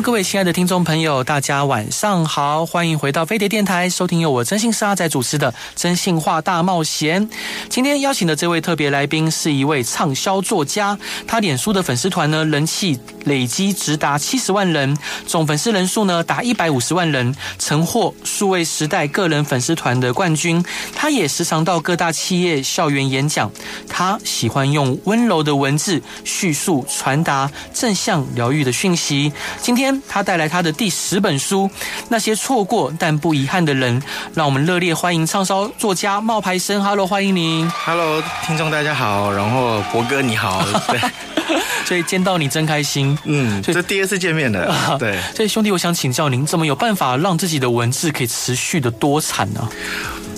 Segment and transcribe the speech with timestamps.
[0.00, 7.28] 各位亲爱的听众朋友，大家晚上好，欢迎回到飞碟电台，收听由我征信社阿仔主持的《征信话大冒险》。
[7.68, 20.64] 今天邀请的这位特别来宾是一位畅销作家，他脸书的粉丝团呢，人气累积直达七十万人，总粉丝人数呢达一百五十万人，曾获数位时代个人粉丝团的冠军。
[20.94, 23.50] 他也时常到各大企业校园演讲，
[23.88, 29.32] 他喜欢用温柔的文字叙述传达正向疗愈的讯息。
[29.60, 31.68] 今天他带来他的第十本书
[32.08, 34.00] 《那些错过但不遗憾的人》，
[34.34, 36.82] 让我们热烈欢迎畅销作家冒牌生。
[36.82, 37.70] Hello，欢迎您。
[37.84, 40.64] Hello，听众大家好，然后博哥你好。
[40.88, 41.00] 对，
[41.84, 43.18] 所以见到你真开心。
[43.24, 44.96] 嗯，这第二次见面了。
[44.98, 49.68] 对，所以兄弟，我想请教您，怎么有办法让自己的文字可以持续的多产呢？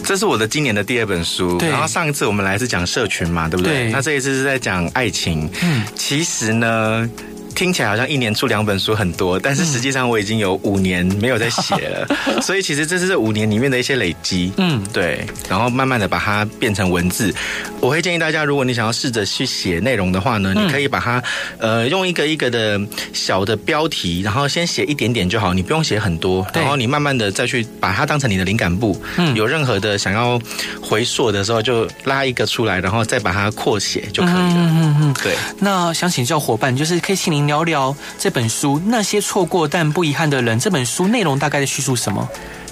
[0.02, 1.58] 这是我的今年的第二本书。
[1.60, 3.84] 然后上一次我们来是讲社群嘛，对不对？
[3.84, 5.48] 对，那这一次是在讲爱情。
[5.62, 7.08] 嗯，其实呢。
[7.60, 17.30] 听起来好像一年出两本书很多，但是实际上我已经有五年没有在写了，嗯、 所以其实这是这五年里面的一些累积，嗯，对，然后慢慢的把它变成文字。
[17.78, 21.22] 我会建议大家，如果你想要试着去写内容的话呢，你可以把它
[21.58, 22.80] 呃用一个一个的
[23.12, 30.40] 小的标题，然后先写一点点就好，你不用写很多，然后你慢慢的再去把它当成你的灵感簿，嗯，有任何的想要
[30.80, 35.34] 回溯的时候，就拉一个出来，然后再把它扩写就可以了，嗯嗯嗯，对。
[35.58, 37.49] 那想请教伙伴，就是可以请您。
[37.50, 40.56] 聊聊这本书《那些错过但不遗憾的人》。
[40.62, 42.28] 这本书内容大概在叙述什么？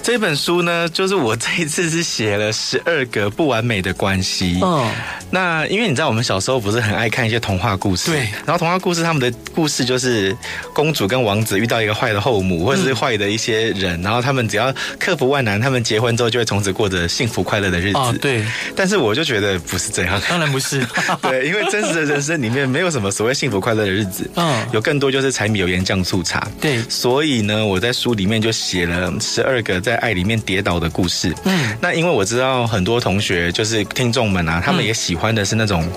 [0.09, 4.59] 这本书呢，就是我这一次是写了十二个不完美的关系。
[4.59, 4.91] 嗯，
[5.29, 8.09] 那因为你知道，我们小时候不是很爱看一些童话故事？
[8.09, 8.21] 对。
[8.43, 10.35] 然后童话故事他们的故事就是
[10.73, 18.17] 公主跟王子遇到一个坏的后母，或者是坏的一些人，然后他们只要克服万难，他们结婚之后就会从此过着幸福快乐的日子。
[18.19, 18.43] 对。
[18.75, 20.19] 但是我就觉得不是这样。
[20.27, 20.83] 当然不是。
[21.21, 24.27] 对，因为真实的人生里面没有什么所谓幸福快乐的日子。
[24.37, 24.67] 嗯。
[24.73, 26.47] 有更多就是柴米油盐酱醋茶。
[26.59, 26.81] 对。
[26.89, 31.33] 所以呢，我在书里面就写了十二个在爱里面跌倒的故事。
[31.45, 35.87] 嗯，那因为我知道很多同学就是听众们啊，他们也喜欢的是那种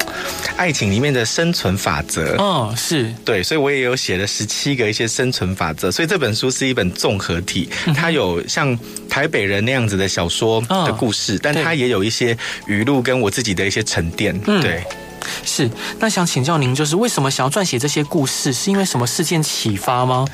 [0.56, 2.36] 爱情里面的生存法则。
[2.36, 5.90] 哦，是对，所以我也有写了十七个一些生存法则。
[5.90, 12.36] 所以这本书是一本综合体，它有像台北人那样子的小说的故事，但它也有一些
[12.66, 14.38] 语录跟我自己的一些沉淀。
[14.40, 14.84] 对，
[15.44, 15.70] 是。
[15.98, 18.52] 那想请教您，就是为什么想要撰写这些故事？
[18.52, 20.26] 是因为什么事件启发吗？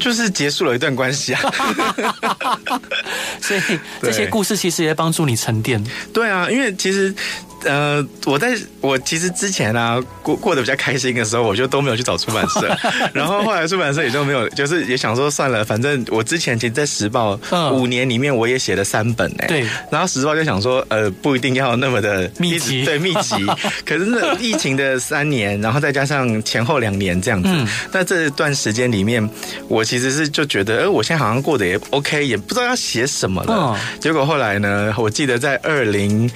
[0.00, 1.40] 就是结束了一段关系啊，
[3.40, 3.60] 所以
[4.02, 5.82] 这些故事其实也帮助你沉淀。
[6.12, 7.14] 对啊，因为其实。
[7.64, 12.76] 呃，我在我其实之前啊过过得比较开心的时候，我就都没有去找出版社，
[13.14, 17.38] 然后后来出版社也就没有，就是也想说算了，反正我之前其实，在时报
[17.72, 23.34] 五年里面我也写了三本哎，对，然后时报就想说，呃，不一定要那么的密集，对，密集，
[23.84, 29.28] 可是那疫情的三年，然后再加上前后两年这样子，嗯、那这段时间里面，
[29.68, 36.30] 我其实是就觉得，呃，我现在好像过得也 OK，也不知道要写什么了，嗯、结果后来呢，我记得在二零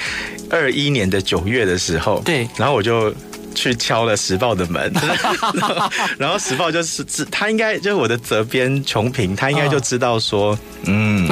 [0.51, 3.13] 二一年的九月的时候，对，然后我就。
[3.57, 11.27] 去敲了时报的门，然后，然后时报就是他应该就是我的责编琼平，他应该就知道说， 嗯，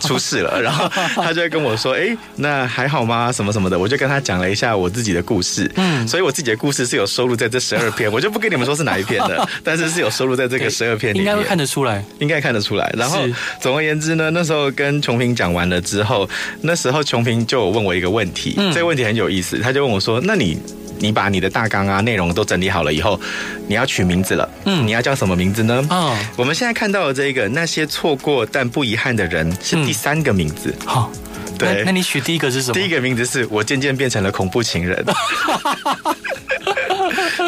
[0.00, 0.86] 出事了，然后
[1.16, 3.32] 他就会跟我说，哎，那还好吗？
[3.32, 12.94] 什么什么的，我就跟他讲了一下我自己的故事，嗯，所以我自己的故事是有收录在这十二篇，我就不跟你们说是哪一篇的， 但是是有收录在这个十二篇里面，应该会看得出来，应该看得出来。
[12.96, 13.18] 然后
[13.58, 16.28] 总而言之呢，那时候跟琼平讲完了之后，
[16.60, 20.58] 那时候琼平就有问我一个问题，嗯，这个问题很有意思，他就问我说，那你。
[21.00, 23.18] 你把你的大纲啊、内容都整理好了以后，
[23.66, 24.48] 你要取名字了。
[24.66, 25.84] 嗯，你要叫什么名字呢？
[25.90, 30.74] 哦，我们现在看到的这个那些错过但不遗憾的人是第三个名字。
[30.84, 32.74] 好、嗯，对那，那你取第一个是什么？
[32.74, 35.04] 第一个名字是我渐渐变成了恐怖情人。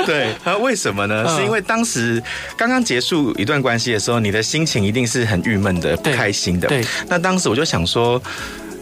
[0.06, 1.36] 对，那为什么呢？
[1.36, 2.20] 是因为当时
[2.56, 6.66] 刚刚结束一段关系的时候，你的心情一定是很郁闷的、不开心的。
[6.66, 8.20] 对那当时我就想说。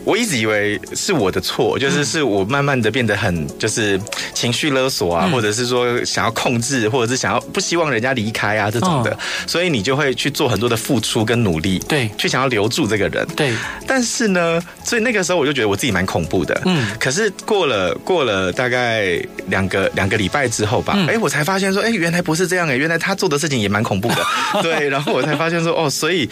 [0.04, 4.00] 我一直以为是我的错，就是是我慢慢的变得很就是
[4.34, 9.16] 情绪勒索啊，或者是说想要控制，或者是想要不希望人家离开啊这种的，
[9.46, 13.52] 所以你就会去做很多的付出跟努力，对，去想要留住这个人，对。
[13.86, 16.86] 但是呢，所以那个时候我就觉得我自己蛮恐怖的，嗯。
[16.98, 24.24] 可是过了过了大概两个两个礼拜之后吧，哎，我才发现说，哎，原来不是这样哎，原来他做的事情也蛮恐怖的，
[24.62, 24.88] 对。
[24.88, 26.28] 然后我才发现说，哦，所以。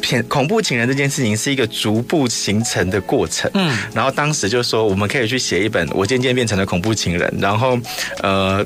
[0.00, 3.50] 片恐怖情人这件事情是一个逐步形成的过程。
[3.54, 7.78] 嗯，然后当时就说我们可以去写一本《我渐渐变成了恐怖情人》，然后
[8.22, 8.64] 呃，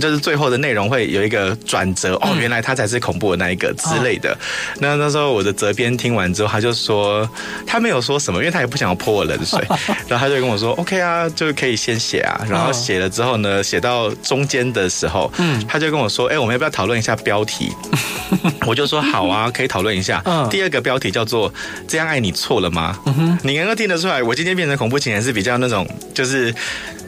[0.00, 4.36] 就是最后的内容会有一个转折，哦，原来他才是恐怖的那一个之类的。
[4.80, 7.28] 那那时候我的责编听完之后，他就说
[7.66, 9.60] 他没有说什么，因为他也不想要泼我冷水，
[10.08, 12.46] 然后他就跟我说 OK 啊，就可以先写啊。
[12.48, 17.70] 然后写了之后呢，写到中间的时候，嗯，他就跟我说，哎，我们要不要讨论一下标题？
[18.66, 20.22] 我就说好啊， 可以讨论一下。
[20.24, 21.54] 嗯，第二个标题叫做
[21.86, 22.98] “这样爱你错了吗？”
[23.44, 26.52] 你能够听得出来，我今天变成恐怖情人是比较那种就是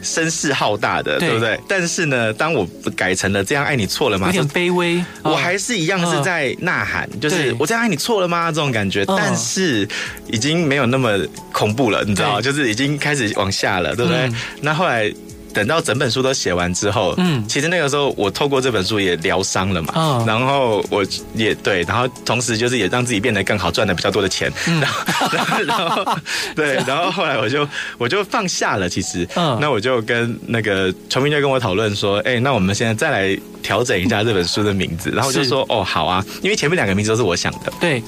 [0.01, 1.59] 声势浩大的，对，对不对？
[1.67, 2.65] 但是呢，当我
[2.95, 8.49] 改成了“这样爱你错了吗”，有点卑微，我还是一样是在呐喊，就是我这样爱你错了吗？
[8.49, 9.85] 这种感觉，但是
[10.27, 11.19] 已经没有那么
[11.51, 14.31] 恐怖了，你知道，就是已经开始往下了，对不对？
[14.61, 15.13] 那后来。
[15.53, 21.05] 等到整本书都写完之后，嗯，其实那个时候我透过这本书也疗伤了嘛，哦，然后我
[21.35, 26.17] 也对，然后同时就是也让自己变得更好，赚了比较多的钱，嗯， 然后然后然后
[26.55, 27.67] 对， 然后后来我就
[27.97, 38.01] 我就放下了，其实，嗯，那我就跟那个崇明就跟我讨论说，哎，那我们现在再来调整一下这本书的名字，然后就说，哦，好啊，因为前面两个名字都是我想的，对。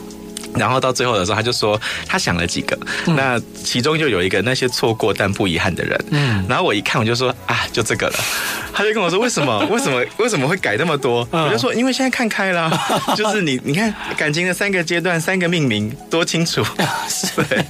[0.56, 2.78] 然后到最后的时候，他就说他想了几个，
[3.08, 6.06] 嗯、那其中就有一个那些错过但不遗憾的人。
[6.12, 8.16] 嗯，然后我一看我就说啊，就这个了。
[8.74, 11.28] 他就跟我说为什么为什么为什么会改那么多？
[11.32, 12.72] 嗯、我就说因为现在看开了，
[13.16, 16.64] 就是你你看感情的三个阶段三个命名多清楚。
[17.08, 17.66] 是对。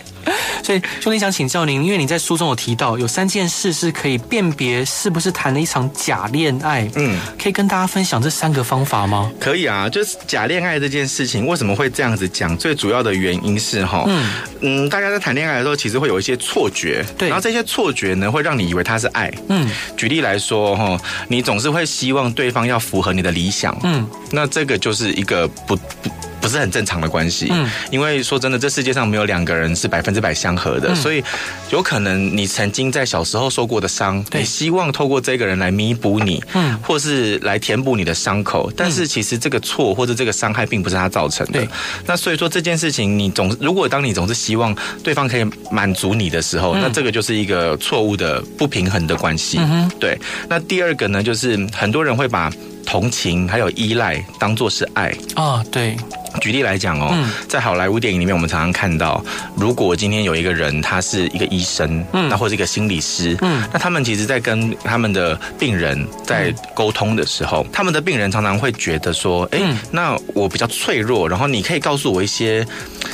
[0.64, 6.90] 所以兄弟想请教您，因为你在书中有提到有三件事是可以辨别是不是谈了一场假恋爱。
[6.96, 9.30] 嗯，可以跟大家分享这三个方法吗？
[9.42, 12.58] 可以啊，就是假恋爱这件事情为什么会这样子讲？
[12.58, 14.30] 最主要的原因是哈，嗯
[14.62, 19.32] 嗯，大家在谈恋爱的时候其实会有一些错觉，对，然后这些错觉呢会让你以为他是爱。
[19.50, 20.98] 嗯，举例来说哈，
[21.28, 23.78] 你总是会希望对方要符合你的理想。
[23.84, 26.10] 嗯，那这个就是一个不不。
[26.44, 31.24] 不是很正常的关系，嗯，因为说真的，这世界上没有两个人是百分之百相合的，嗯、所以
[31.72, 41.70] 有可能你曾经在小时候受过的伤，你希望透过这个人来弥补你，嗯，或是来填补你的伤口，但是其实这个错或者这个伤害并不是他造成的，对。
[42.06, 50.20] 那所以说这件事情，你总如果当你总是希望对方可以满足你的时候，嗯、那这个就是一个错误的不平衡的关系，嗯，对。
[50.50, 52.52] 那第二个呢，就是很多人会把
[52.86, 55.10] 同情还有依赖当做是爱。
[55.36, 55.98] 啊、哦，对。
[56.42, 57.16] 举例来讲哦，
[57.48, 59.24] 在好莱坞电影里面，我们常常看到，
[59.56, 72.66] 如果今天有一个人，他是一个医生，嗯，那或者一个心理师，嗯，那他们其实，在跟他们的病人在沟通的时候，他们的病人常常会觉得说，哎，那我比较脆弱，然后你可以告诉我一些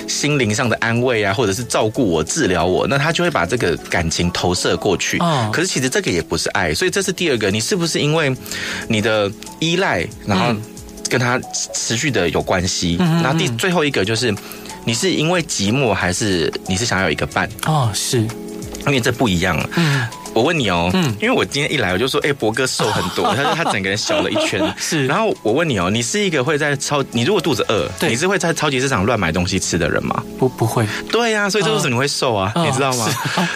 [0.07, 5.17] 心灵上的安慰啊，或者是照顾我、治疗我，那他就会把这个感情投射过去。
[5.19, 8.33] 哦，可是其实这个也不是爱，所以这是第二个，你是不是因为
[8.87, 9.29] 你的
[9.59, 10.55] 依赖，然后？
[11.09, 11.41] 跟他
[11.73, 14.31] 持续的有关系，然后第最后一个就是，
[14.85, 17.49] 你是因为寂寞还是你是想要有一个伴？
[17.65, 18.19] 哦，是，
[18.85, 19.59] 因为这不一样。
[19.75, 20.07] 嗯。
[20.33, 25.05] 我问你哦，嗯，因为我今天一来我就说，哎，博哥瘦很多， 他说他整个人小了一圈，是。
[25.05, 30.23] 然后我问你哦，你是一个会在超，你如果肚子饿，对，你是会在超级市场乱买东西吃的人吗？
[30.37, 30.85] 不，不会。
[31.11, 33.07] 对呀，所以这就是你会瘦啊，你知道吗？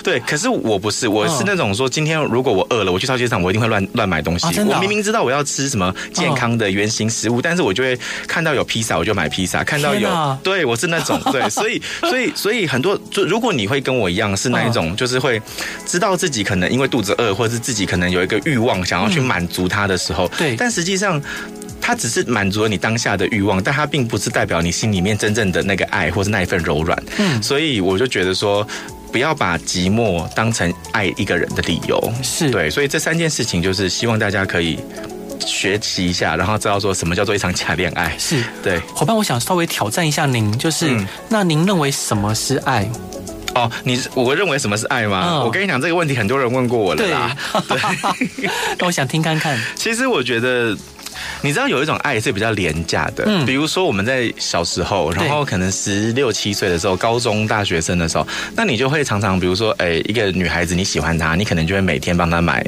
[0.03, 4.45] 对，可是我不是，我是那种说，今天如果我饿了，我去超级市场，我一定会乱乱买东西。
[4.59, 7.97] 我明明知道我要吃什么健康的原型食物，但是我就会
[8.27, 15.41] 看到有披萨，我就买披萨；看到有，对我是那种 对，所以所以所以很多，就如果你会跟我一样是那一种，就是会
[15.85, 17.33] 知道自己可能因为肚子饿。
[17.33, 21.19] 或者是自己可能有一个欲望，想要去满足他的时候，对，但实际上，
[21.81, 27.03] 它只是满足了你当下的欲望，但它并不是代表你心里面真正的那个爱，或是那一份柔软。
[27.17, 28.65] 嗯，所以我就觉得说，
[29.11, 32.13] 不要把寂寞当成爱一个人的理由。
[32.21, 34.77] 是对，所以这三件事情就是希望大家可以
[35.39, 38.15] 学习一下，然后知道说什么叫做一场假恋爱。
[38.19, 42.87] 是对，伙伴，我想稍微挑战一下您，就是、嗯、那您认为什么是爱？
[43.55, 45.27] 哦，你我认为什么是爱吗？
[45.27, 47.35] 嗯、我跟你讲这个问题，很多人问过我了啦。
[47.67, 47.77] 对，
[48.79, 49.59] 那我想听看看。
[49.75, 50.75] 其实我觉得，
[51.41, 62.65] 你知道有一种爱是比较廉价的，嗯，比如说我们在小时候，然后可能十六七岁的时候，高中大学生的时候，那你就会常常，比如说，哎，一个女孩子你喜欢她，你可能就会每天帮她买。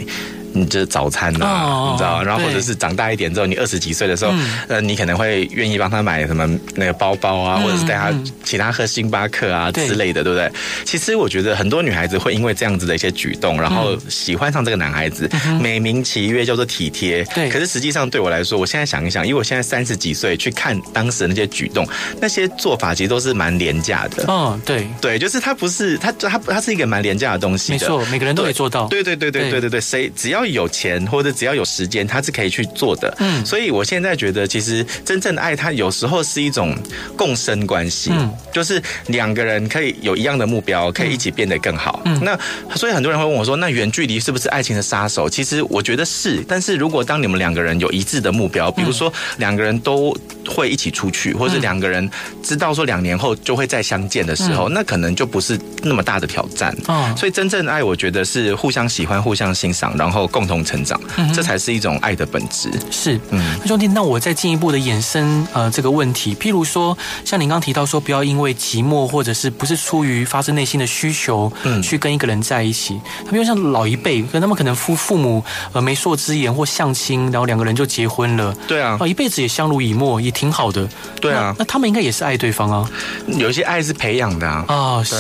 [0.55, 10.50] 你这早餐呐、啊，oh, 你知道，然后或者是长大一点之后，你二十几岁的时候，嗯、呃，你可能会愿意帮他买什么那个包包啊，嗯、或者是带他请他喝星巴克啊之类的，对，不对？
[10.85, 17.21] 其实我觉得很多女孩子会因为这样子的一些举动，然后喜欢上这个男孩子，嗯、美名其曰叫做体贴。
[17.35, 21.85] 对，可是实际上对我来说，我现在想一想，因为我现在三十几岁去看当时的那些举动，
[22.21, 24.24] 那些做法其实都是蛮廉价的。
[24.29, 28.88] 嗯、oh,，对，对，就是他不是他他他是一个蛮廉价的东西的，没错，每个人都可以做到。
[28.88, 30.45] 对对对对对对对，谁只要。
[30.46, 33.14] 要有钱或者只要有时间，他是可以去做的。
[33.20, 36.75] 嗯，所以我现在觉得，其实真正的爱，它有时候是一种
[37.18, 38.12] 共生关系。
[38.14, 42.02] 嗯，就是两个人可以有一样的目标，可以一起变得更好。
[42.06, 42.38] 嗯，那
[42.75, 45.30] 所以很多人会问我说，那远距离是不是爱情的杀手？
[45.30, 46.44] 其实我觉得是。
[46.48, 50.16] 但是如果当你们两个人有一致的目标，比如说两个人都
[50.48, 52.10] 会一起出去，或是两个人
[52.44, 56.75] 知道说两年后就会再相见的时候，那可能就不是那么大的挑战。
[56.88, 61.00] 哦，所以真正的爱，我觉得是互相喜欢、互相欣赏，然后共同成长，
[61.34, 62.70] 这才是一种爱的本质。
[62.92, 73.00] 是，嗯，兄弟，那我再进一步的衍生呃这个问题，譬如说，像您刚提到说，不要因为寂寞或者是不是出于发自内心的需求，嗯，去跟一个人在一起。
[73.25, 78.56] 他比如像老一辈，跟他们可能父父母呃媒妁之言或相亲，然后两个人就结婚了。
[78.68, 80.88] 对啊，啊一辈子也相濡以沫，也挺好的。
[81.20, 82.88] 对啊，那，那他们应该也是爱对方啊。
[83.25, 84.65] 有些爱是培养的啊。
[84.68, 85.15] 哦，是。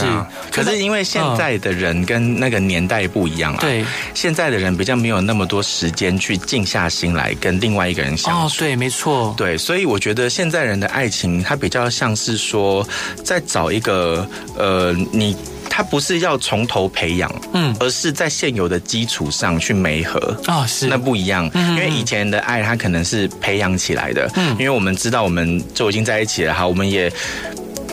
[0.51, 3.57] 可是因为现在的人跟那个年代不一样啊。
[3.59, 3.83] 对。
[4.13, 8.45] 现在的人比较没有那么多时间去静下心来跟另外一个人相处。
[8.45, 9.33] 哦，对，没错。
[9.37, 12.85] 对，所以我觉得现在人的爱情，它比较像是说，
[13.23, 15.35] 在找一个呃，你
[15.75, 21.51] 他不是要从头培养，嗯，而是在现有的基础上去媒合啊，是那不一样。
[21.53, 27.11] 因为以前的爱，它可能是培养起来的，嗯，因为我们知道我们就已经在一起了，哈，我们也。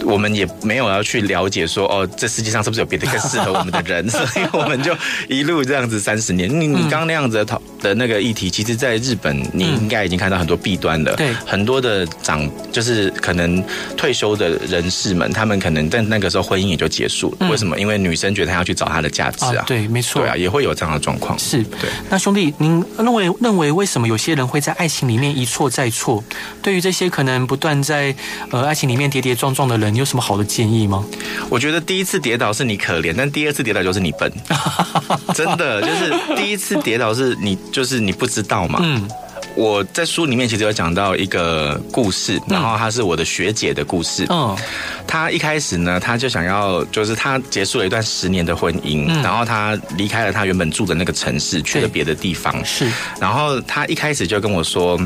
[0.04, 4.94] 我们也没有要去了解说哦，这世界上是不是有别的更适合我们的人， 所以我们就
[5.28, 6.48] 一路这样子三十年。
[6.48, 11.14] 你你刚刚那样子的讨的那个议题，其实在日本你应该已经看到很多弊端了。
[11.16, 13.62] 对，很多的长就是可能
[13.96, 17.48] 退休的人士们，他们可能在那个时候婚姻也就结束了。
[17.48, 17.78] 为什么？
[17.78, 19.64] 因为女生觉得她要去找她的价值啊。
[19.66, 20.22] 对，没错。
[20.22, 21.38] 对啊，也会有这样的状况。
[21.38, 21.90] 是，对。
[22.10, 26.22] 那兄弟，您认为认为为什么有些人会在爱情里面一错再错？
[26.62, 28.14] 对于这些可能不断在
[28.50, 31.04] 呃爱情里面跌跌撞撞的人，你有什么好的建议吗？
[31.50, 34.32] 我觉得第一次跌倒是你可怜，但第二次跌倒就是你笨。
[35.34, 38.80] 真的，就是第一次跌倒是你，就是你不知道嘛。
[38.82, 39.06] 嗯，
[39.54, 44.26] 我在书里面其实有讲到一个故事，然后她是我的学姐的故事。
[44.30, 44.56] 嗯，
[45.06, 52.64] 她一开始呢，她就想要，就是她结束了一段十年的婚姻，然后她离开了她原本住的那个城市，去了别的地方。
[52.64, 54.98] 是，然后她一开始就跟我说。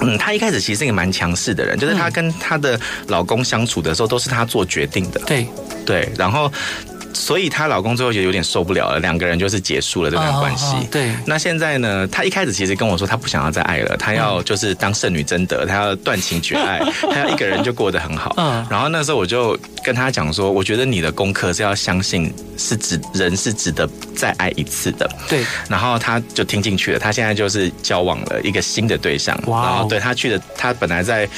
[0.00, 5.20] 嗯，她一开始其实是一个蛮强势的人，就是她跟她的老公相处的时候，都是她做决定的。
[5.26, 5.46] 对
[5.84, 6.52] 对，然后。
[7.16, 10.66] 所以她老公最后就有点受不了了，两个人就是结束了这段关系。
[10.66, 12.06] Oh, oh, 对，那现在呢？
[12.08, 16.78] 她一开始其实跟我说，她不想要再爱了，她要就是当圣女贞德，她要断情绝爱，
[17.10, 18.34] 她要一个人就过得很好。
[18.36, 18.64] 嗯。
[18.70, 25.10] 然后那时候我就跟她讲说，我觉得你的功课是要相信是值人是值得再爱一次的。
[25.28, 25.44] 对。
[25.68, 29.36] 然后她就听进去了，她现在就是交往了一个新的对象。
[29.46, 29.64] 哇。
[29.64, 31.28] 然后对她去的，她本来在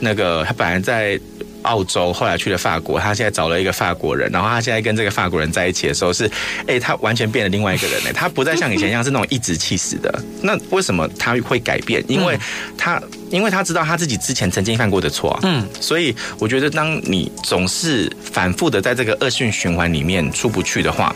[0.00, 1.18] 那个，她本来在。
[1.64, 6.30] 澳洲，后来去了法国，他现在找了一个法国人，然后他现在跟这个法国人在一起的时候是，
[6.66, 10.22] 哎，他完全变了另外一个人呢，他不再像以前一样是那种一直气死的。
[10.42, 12.04] 那为什么他会改变？
[12.08, 12.38] 因为
[12.76, 21.14] 他，因为他知道他自己之前曾经犯过的错，嗯，所以我觉得当你总是反复的在这个恶性循环里面出不去的话，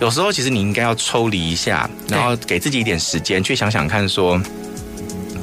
[0.00, 4.40] 有时候其实你应该要抽离一下，然后给自己一点时间去想想看说。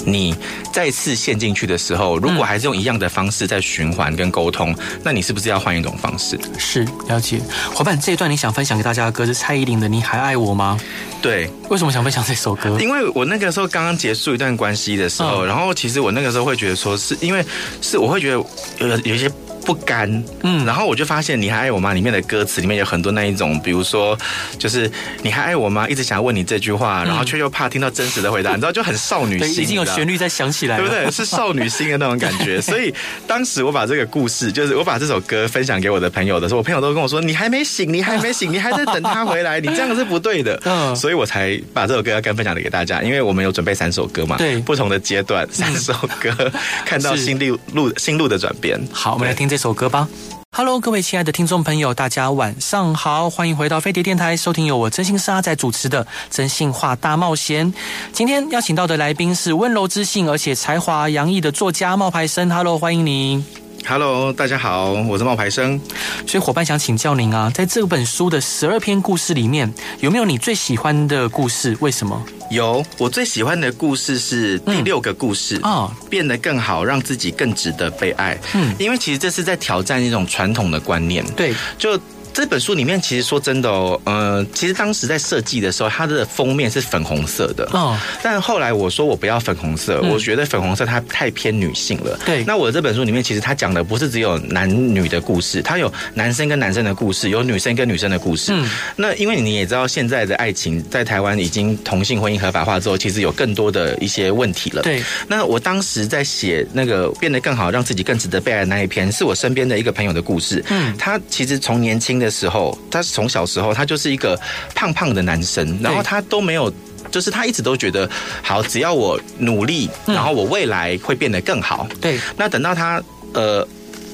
[0.06, 0.36] 你
[0.72, 6.40] 再次陷进去的时候，如果还是用一样的方式在循环跟沟通，那你是不是要换一种方式？
[6.58, 7.42] 是，了解。
[7.74, 10.78] 伙伴，这一段你想分享给大家的歌是蔡依林的《你还爱我吗》？
[11.22, 12.78] 对，为什么想分享这首歌？
[12.80, 17.44] 因为我那个时候刚刚结束一段关系的时候，然后其实我那个时候会觉得说，是因为
[17.82, 18.34] 是我会觉得
[18.80, 19.32] 有有一些。
[19.66, 24.18] 不甘，嗯，然后我就发现《你还爱我吗》里面的歌词里面有很多那一种，比如说，
[24.60, 24.90] 就是
[25.24, 25.88] 你还爱我吗？
[25.90, 31.12] 一直想要问你这句话，然后却又怕听到真实的回答，你知道，就很少女心，已经有旋律在响起来了，对不对？
[31.12, 32.62] 是少女心的那种感觉。
[32.62, 32.94] 所以
[33.26, 40.60] 当时我把这个故事，就是我把这首歌分享给我的朋友的时候，我朋友都跟我说：“你还没醒，你还没醒，你还在等他回来，你这样是不对的。
[40.66, 46.52] ”嗯，所以我才把这首歌要跟分享的给大家，因为我们有准备三首歌嘛，对，不同的阶段 三首歌，
[46.86, 48.80] 看到心路路心路的转变。
[48.92, 50.06] 好，我们来听这这首歌吧。
[50.52, 57.72] Hello，各位亲爱的听众朋友，大家晚上好，欢迎回到飞碟电台，收听由我真心沙仔主持的《真心话大冒险》。
[58.12, 62.50] 今天邀请到的来宾是温柔知性而且才华洋溢的作家冒牌生。
[62.50, 63.65] Hello，欢迎您。
[63.88, 65.80] Hello，大家好，我是冒牌生。
[66.26, 71.78] 所以伙伴想请教您啊，在这本书的十二篇故事里面，有没有你最喜欢的故事？
[71.82, 72.20] 为什么？
[72.50, 78.36] 有，我最喜欢的故事是第六个故事啊，变得更好，让自己更值得被爱。
[78.56, 81.24] 嗯，因为其实这是在挑战一种传统的观念。
[81.34, 82.00] 对，就。
[82.36, 87.98] 这本书里面，其实说真的哦，呃，其实当时在设计的时候，它的封面是粉红色的哦。
[88.22, 92.20] 但后来我说我不要粉红色，嗯、我觉得粉红色它太偏女性了。
[92.26, 92.44] 对。
[92.44, 98.52] 那我的这本书里面，其实它讲的不是只有男女的故事，它有男生跟男生的故事，有女生跟女生的故事。
[98.54, 98.70] 嗯。
[98.98, 104.82] 那因为你也知道，现在的爱情在台湾已经同性婚姻合法化之后，其实有更多的一些问题了。
[104.82, 105.02] 对。
[105.30, 110.62] 那我当时在写那个变得更好，让自己更值得被爱的那一篇，是我身边的一个朋友的故事。
[110.68, 110.94] 嗯。
[110.98, 114.40] 他其实从年轻的时候，他从小时候，他就是一个
[114.74, 116.72] 胖胖的男生，然后他都没有，
[117.12, 118.10] 就是他一直都觉得，
[118.42, 121.88] 好，只要我努力，然后我未来会变得更好。
[122.02, 122.20] 对。
[122.38, 123.02] 那等到他
[123.34, 123.68] 呃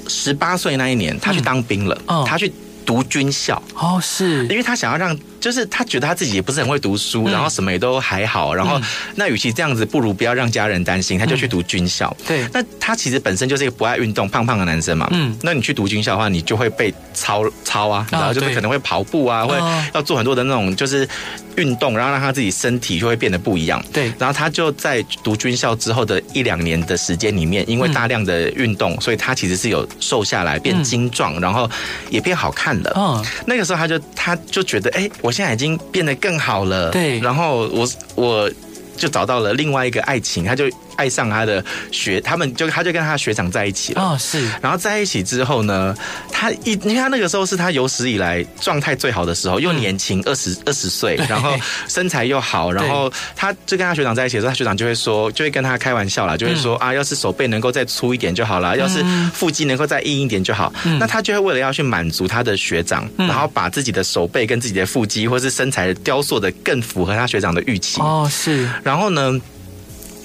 [0.08, 2.51] 十八岁那一年，他去当兵了，他去
[2.86, 3.62] 读军校。
[3.75, 5.18] 哦，是，因为他想要让。
[5.41, 8.79] 就是他觉得他自己也不是很会读书，然后什么也都还好，然后
[9.15, 12.15] 那与其这样子，不如不要让家人担心，他就去读军校。
[12.27, 15.10] 对，那他其实本身就是一个不爱运动、胖胖的男生嘛。
[15.12, 19.57] 嗯，那你去读军校的话，你就会被操操啊，然后就是可能会跑步啊，会
[19.93, 21.07] 要做很多的那种就是
[21.55, 23.84] 运动，然后让他自己身体就会变得不一样。
[23.91, 31.67] 对，然后他就在读军校之后的一两年的时间里面，因为大量的运动，所以他其实是有瘦下来，变精壮，然后
[32.12, 32.93] 也变好看了。
[32.96, 35.31] 嗯，那个时候他就他就觉得，哎，我。
[35.31, 38.51] 我现在已经变得更好了，对，然后我我
[38.98, 40.70] 就找到了另外一个爱情，他就。
[41.01, 44.01] 爱上他的学，他们就他就跟他学长在一起了。
[44.03, 44.48] 哦，是。
[44.62, 45.96] 然后在一起之后呢，
[46.31, 51.55] 他一你看他那个时候是他有史以来状态最好的时候，又年轻，二十二十岁，然后
[51.88, 59.03] 身材又好，然后他就跟他学长在一起的时候，他学长就会说，就会跟他开玩笑啦，就会说、嗯、啊，要是手背能够再粗一点就好了，要是
[59.34, 60.72] 腹肌能够再硬一点就好。
[60.86, 68.00] 嗯、那他就会为了要去满足他的学长，然后把自己的手背跟自己的腹肌或是身材雕塑的更符合他学长的预期。
[68.00, 68.70] 哦，是。
[68.84, 69.39] 然后呢？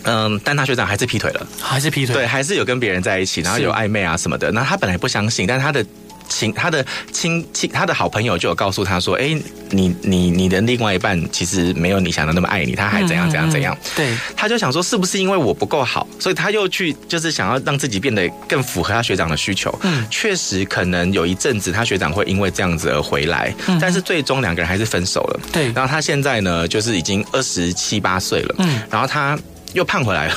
[0.07, 4.51] 嗯，但他学长还是劈腿了，还是劈腿，对，还是有跟别人在一起，然后有暧昧啊什么的。
[4.53, 5.85] 那他本来不相信，但他的
[6.29, 9.37] 亲，他的亲亲，他的好朋友就有告诉他说：“哎，
[9.71, 13.77] 你你你的另外一半其实没有你想的那么爱你，他还怎样怎样怎样。
[13.81, 19.77] 嗯”对，他就想说，是不是因为我不够好，所以他又去就是想要让自己变得更符合他学长的需求。
[19.83, 25.41] 嗯，确实可能有一阵子他学长会因为这样子而回来，嗯，但是最终两个人还是分手了。
[25.53, 28.55] 对，然后他现在呢，就是已经二十七八岁了。
[28.59, 29.39] 嗯，然后他。
[29.77, 30.35] 又胖回来了，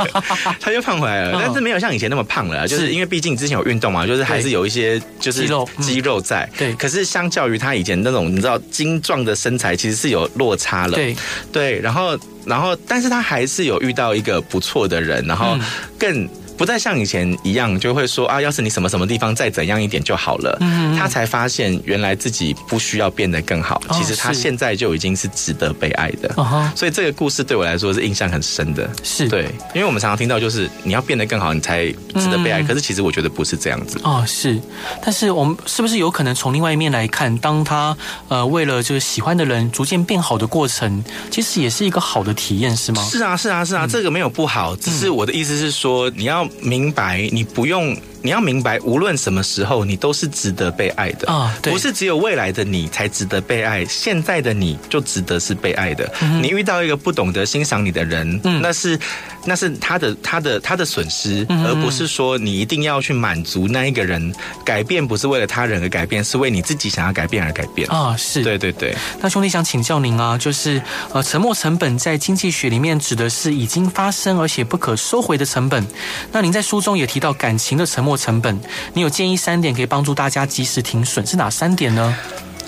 [0.60, 6.48] 他又胖回来了，但是没有像以前那么胖了，就是因为毕竟之前有运动嘛，就是还是有一些就是肌肉肌肉在。
[6.58, 10.92] 对，可是相较于他以前那种你知道精壮的身材，其实是有落差了。
[10.92, 11.16] 对。
[11.50, 15.56] 对，然后然后，但是他还是有遇到一个不错的人，然后
[15.98, 16.28] 更。
[16.56, 20.56] 不再像以前一样，就会说啊，要是你什么什么地方再怎样一点就好了。
[20.60, 26.32] 嗯，他才发现原来自己不需要变得更好，其实他现在就已经是值得被爱的。
[26.36, 28.88] 哦，所以这个故事对我来说是印象很深的。
[29.02, 32.62] 是对，因为我们常常听到就是你要变得更好，你才值得被爱。
[32.62, 33.98] 可是其实我觉得不是这样子。
[34.04, 34.60] 哦，是，
[35.02, 37.96] 但是我们是不是有可能从另外一面来看，当他
[38.28, 43.02] 呃为了就是喜欢的人逐渐变好的过程，其实也是一个好的体验，是吗？
[43.10, 46.43] 是啊，是啊，是啊，这个没有不好，只是我的意思是说你要。
[46.60, 47.96] 明白，你不用。
[48.24, 51.54] 你要明白，无论什么时候，你都是值得被爱的啊！
[51.62, 56.10] 不是只有未来的你才值得被爱，现在的你就值得是被爱的。
[56.40, 58.98] 你遇到一个不懂得欣赏你的人，那是
[59.44, 64.34] 那是他的他的他的损失，而不是说你一定要去满足那一个人。
[64.64, 68.16] 改变不是为了他人而改变，是为你自己想要改变而改变啊！
[68.16, 68.96] 是对对对。
[69.20, 70.80] 那兄弟想请教您啊，就是
[71.12, 75.86] 呃，沉没成本在经济学里面指的是已经发生而且不可收回的成本。
[76.32, 78.60] 那您在书中也提到感情的沉没成本，
[78.92, 82.16] 你有建议三点可以帮助大家及时停损，是哪三点呢？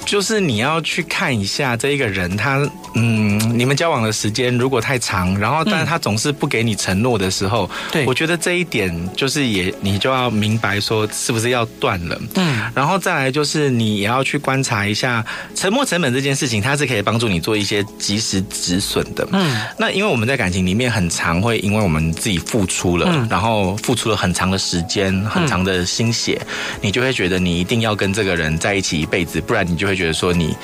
[0.07, 2.65] 就是你要去看一下这一个人，他
[2.95, 15.25] 嗯，你们交往的时间如果太长，然后但是他总是不给你承诺的时候，对、嗯，我觉得这一点就是也你就要明白说是不是要断了，嗯，然后再来就是你也要去观察一下
[15.57, 29.96] 沉没成本这件事情，它是可以帮助你做一些及时止损的，嗯，那因为我们在感情里面很常会因为我们自己付出了，嗯、然后付出了很长的时间、很长的心血，嗯、你就会觉得你一定要跟这个人在一起一辈子，不然你就会。
[29.97, 30.55] 觉得说你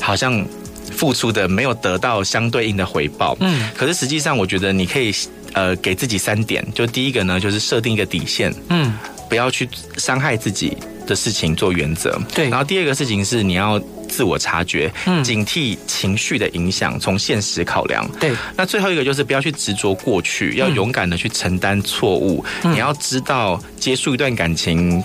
[0.00, 0.44] 好像
[0.90, 5.12] 付出的没有得到相对应的回报，嗯，可是实际上我觉得你可以
[5.52, 8.92] 呃给自己三点，就第一个呢就是设定一个底线，嗯，
[9.28, 13.80] 不要去伤害自己的事情做原则，对，然后第二个事情是你要。
[14.08, 18.08] 自我察觉，警惕情绪的影响，从现实考量。
[18.20, 22.44] 对，那最后一个就是不要去执着过去，要勇敢的去承担错误。
[22.62, 25.02] 你要知道，结束一段感情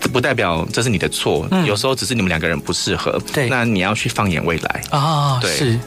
[0.00, 3.20] 不不代表这是你的错，有时候只是你们两个人不适合。
[3.32, 5.38] 对，那你要去放眼未来啊。
[5.40, 5.78] 对，是。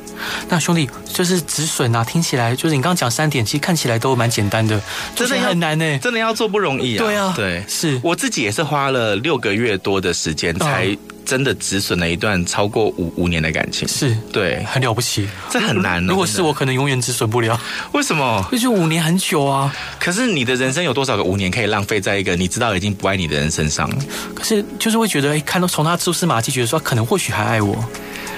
[0.50, 4.80] 那兄弟就是止损啊，听起来就是你刚刚讲三点，其实看起来都蛮简单的，
[5.16, 7.04] 真的很难呢，真的要做不容易啊。
[7.04, 10.98] 对啊，对，是我自己也是花了六个月多的时间才。
[11.26, 16.06] 真的止损了一段超过五五年的感情，是对，很了不起，这很难。
[16.06, 17.60] 如果是我，可能永远止损不了。
[17.94, 18.48] 为什么？
[18.62, 19.76] 就五年很久啊。
[20.00, 23.90] 可是你的人生有多少个五年可以浪费在一个你知道已经不爱你的人身上？
[24.36, 27.84] 可是就是会觉得，哎，看到从他蛛丝马迹，觉得说可能或许还爱我。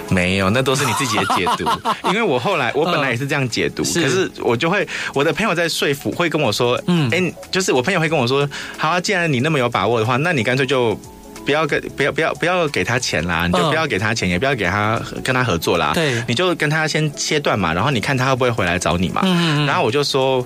[0.09, 1.65] 没有，那都是你自己的解读。
[2.09, 10.99] 因为我后来我本来也是这样解读，可是我就会我的朋友在说服，会跟我说，嗯，哎，就是我朋友会跟我说，好啊，既然你那么有把握的话，那你干脆就。
[11.45, 15.93] 不要给不要不要不要给他钱啦，你就不要给他钱，也不要给他跟他合作啦。
[15.93, 19.21] 对，你就跟他先切断嘛，然后你看他会不会回来找你嘛。
[19.23, 19.65] 嗯嗯。
[19.65, 20.45] 然后我就说，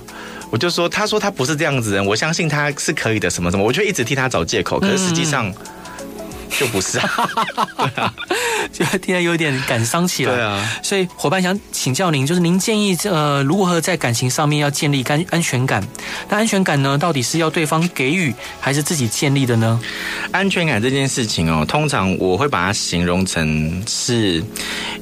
[0.52, 5.52] 我就说，他说他不是这样子人，我相信他是可以的，什么什么，我就一直替他找借口，可是实际上。
[6.60, 7.10] 就不是啊，
[7.78, 8.14] 对啊，
[8.72, 10.34] 就听起来有点感伤起来。
[10.34, 15.84] 对啊，所以伙伴想请教您，就是您建议呃，如何在感情上面要建立安安全感？
[16.30, 19.80] 那安全感呢，到底是要对方给予，还是自己建立的呢？
[20.32, 24.44] 安全感这件事情哦，通常我会把它形容成是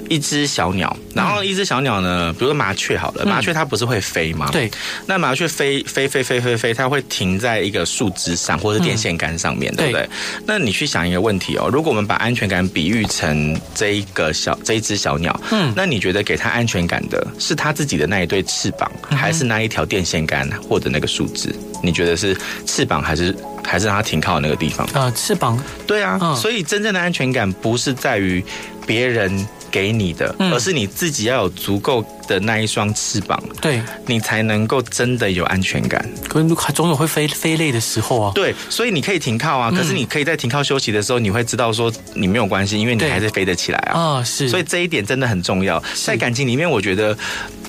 [0.10, 4.50] 一只小鸟，然后一只小鸟呢，比如说麻雀好了，麻雀它不是会飞吗？
[4.52, 4.70] 对，
[5.06, 10.10] 那麻雀飞飞飞飞飞飞，它会停在一个树枝上或者电线杆上面，对不对？
[10.46, 11.70] 那你去想一个问题哦。
[11.72, 21.54] 如果我们把安全感比喻成这一个小这一只小鸟，嗯，那你觉得给它安全感的是它自己的那一对翅膀，还是那一条电线杆或者那个树枝？
[21.82, 24.88] 你觉得是翅膀还是还是它停靠的那个地方？
[24.94, 25.58] 呃，翅膀。
[25.88, 28.44] 对啊，嗯，所以真正的安全感不是在于
[28.86, 29.48] 别人。
[29.72, 36.04] 给你的，而是你自己要有足够的那一双翅膀，对，你才能够真的有安全感。
[36.28, 38.32] 可是总有会飞飞累的时候啊。
[38.36, 44.00] 对，所以你可以停靠啊，可是你可以在停靠休息的时候，你会知道说你没有关系，因为你还是飞得起来啊。
[44.00, 44.50] 啊，是。
[44.50, 45.82] 所以这一点真的很重要。
[45.96, 47.18] 在感情里面，我觉得，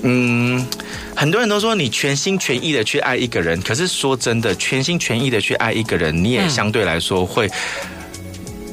[0.02, 0.66] 嗯，
[1.14, 7.50] 很多人都说你全心全意的去爱一个人，可是说真的，全心全意的去爱一个人，你也相对来说会。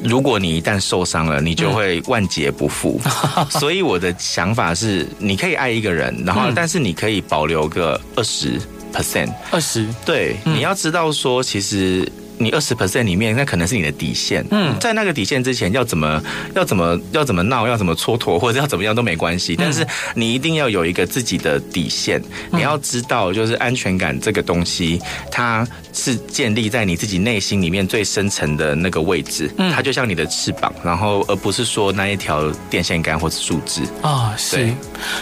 [0.02, 3.00] 如果你一旦受伤了，你就会万劫不复。
[3.36, 8.60] 嗯、 所以我的想法是，你可以爱一个人，然后但是你可以保留个二十
[8.92, 12.10] percent，二十，对，嗯、你要知道说，其实。
[12.38, 14.44] 你二十 percent 里面，那可能是你的底线。
[14.50, 16.22] 嗯，在那个底线之前，要怎么
[16.54, 19.56] 要怎么要怎么闹，要怎么蹉跎，或者要怎么样都没关系。
[19.56, 22.22] 但是你一定要有一个自己的底线。
[22.52, 29.50] 你要知道，就是安全感这个东西，它是建立在你自己内心里面最深层的那个位置。
[29.58, 34.34] 嗯，它就像你的翅膀，然后而不是说那一条电线杆或者树枝啊。
[34.36, 34.72] 是，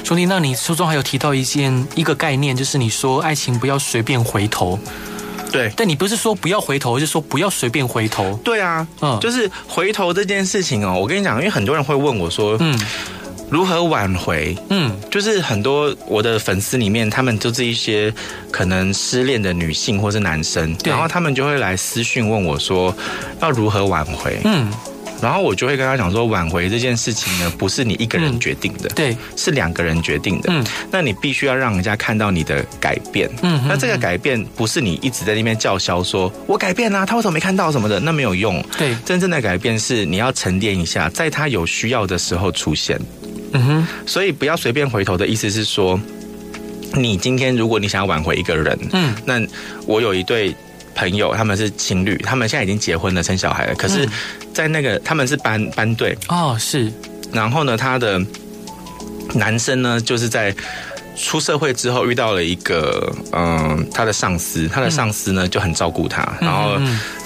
[0.05, 4.79] 兄弟，那你书中还有提到一件一个概念，就是你说爱情不要随便回头。
[5.51, 8.39] 对，但你不是说不要回头，就是说不要随便回头。
[8.45, 12.79] 对啊，嗯，就是回头这件事情哦，我跟你讲，因为很多人会问我说，嗯，
[13.51, 14.57] 如何挽回？
[14.71, 18.13] 嗯，就是很多我的粉丝里面，他们就是一些
[18.51, 22.95] 可能失恋的女性或是男生，然后他们就会来私讯问我说，
[23.41, 24.41] 要如何挽回？
[24.45, 24.71] 嗯。
[25.21, 30.51] 然后我就会跟他讲说，挽回这件事情呢，不是你一个人决定的，对，是两个人决定的。
[30.53, 33.31] 嗯，那你必须要让人家看到你的改变。
[33.43, 37.99] 嗯，那这个改变不是你一直在那边叫嚣说“我改变了”，他为什么没看到什么的？
[37.99, 38.63] 那没有用。
[38.77, 43.01] 对，真正的改变是你要沉淀一下，在他有需要的时候出现。
[43.53, 45.99] 嗯哼，所以不要随便回头的意思是说，
[46.95, 49.41] 你今天如果你想要挽回一个人，嗯，那
[49.87, 50.55] 我有一对。
[50.97, 53.75] 朋友，他们是情侣，他们现在已经结婚了，生小孩了。
[53.77, 54.09] 可是，
[54.53, 56.91] 在那个他们是班班队哦，是。
[57.33, 58.21] 然后呢，他的
[59.35, 60.53] 男生呢，就是在。
[61.17, 66.77] 出社会之后遇到了一个嗯，他的上司，他的上司呢就很照顾他，然后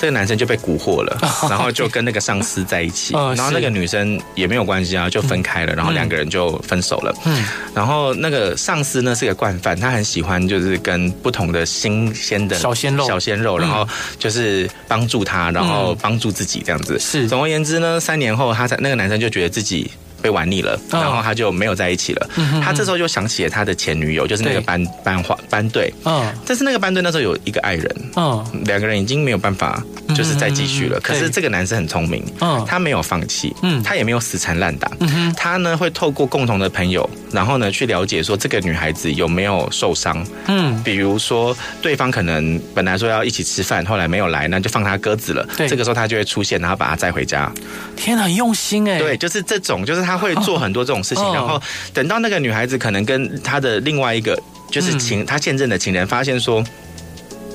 [0.01, 1.19] 这个男生就被蛊惑了，
[1.51, 7.15] 然后就跟那个上司在一起，然后那个女生也没有关系啊，就分开了，然后两个人就分手了。
[7.25, 13.87] 嗯，然后那个上司呢是个惯犯，他很喜欢就是跟不同的新鲜的小鲜肉，小鲜肉，然后
[14.19, 16.99] 就是帮助他，然后帮助自己这样子。
[16.99, 19.91] 是，总而言之呢，三年后他才那个男生就觉得自己。
[20.21, 22.29] 被玩腻了，然后他就没有在一起了。
[22.37, 22.63] Oh.
[22.63, 25.93] 他这时候就想起了他的前女友，就是那个班班花班队。
[26.05, 26.25] 嗯，oh.
[26.47, 27.97] 但是那个班队那时候有一个爱人。
[28.17, 28.47] 嗯，oh.
[28.65, 29.83] 两个人已经没有办法，
[30.15, 30.97] 就是再继续了。
[30.97, 31.03] Oh.
[31.03, 32.69] 可是这个男生很聪明，嗯，oh.
[32.69, 34.91] 他没有放弃，嗯，他也没有死缠烂打。
[35.37, 40.25] 他呢会透过共同的朋友，然后呢去了解说这个女孩子有没有受伤。
[40.47, 45.47] 嗯，比如说对方可能本来说要一起吃饭，后来没有来，那就放他鸽子了。
[45.57, 47.51] 对，这个时候他就会出现，然后把他载回家。
[47.97, 48.99] 天哪，用心哎！
[48.99, 50.10] 对，就是这种，就是他。
[50.11, 51.61] 他会做很多这种事情，然后
[51.95, 54.37] 等到那个女孩子可能跟他的另外一个
[54.69, 56.65] 就是情，他现任的情人发现说，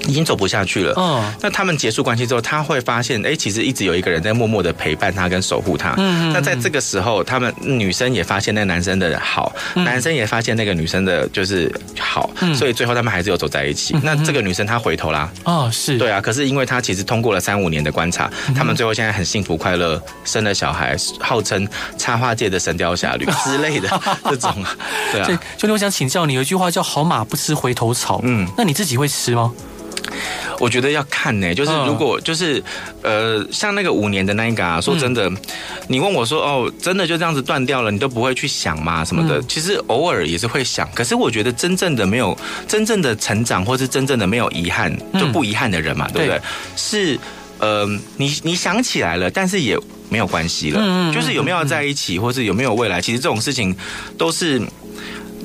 [0.08, 0.94] 已经走不下去了。
[0.96, 5.94] 哦，那他们结束关系之后，他会发现，哎，其实一直有一个人在默默的陪伴他跟守护他。
[5.98, 13.96] 嗯，那在这个时候，他们女生也发现那个男生的好，男生也发现那个女生的就是好，所以最后他们还是有走在一起。
[14.04, 15.30] 那这个女生她回头啦。
[15.44, 16.22] 哦，是对啊。
[16.22, 23.90] 可是因为她其实通过了三五年的观察，他们最后现在很幸福快乐，生了小孩，号称插画界的神雕侠侣 之类的
[24.30, 24.76] 这种 啊。
[25.12, 25.42] 对啊。
[25.58, 28.22] 就我想请教你，有一句话叫“好马不吃回头草”。
[28.24, 29.52] 嗯，那你自己会吃吗？
[30.60, 32.64] 我觉得要看呢、欸，就是如果就是
[33.02, 35.32] 呃，像那个五年的那一个啊，说真的，
[35.88, 39.04] 你问我说哦，真的就这样子断掉了，你都不会去想吗？
[39.04, 39.42] 什么的？
[39.44, 46.42] 其实偶尔也是会想，可是我觉得真正的没有真正的成长，或是真正的没有遗憾，就不遗憾的人嘛，对不对？
[46.76, 47.20] 是
[47.60, 47.86] 呃，
[48.18, 49.78] 你你想起来了，但是也
[50.10, 53.76] 没有关系了，就是有没有在一起，或是有没有未来，其实这种事情
[54.18, 54.62] 都是。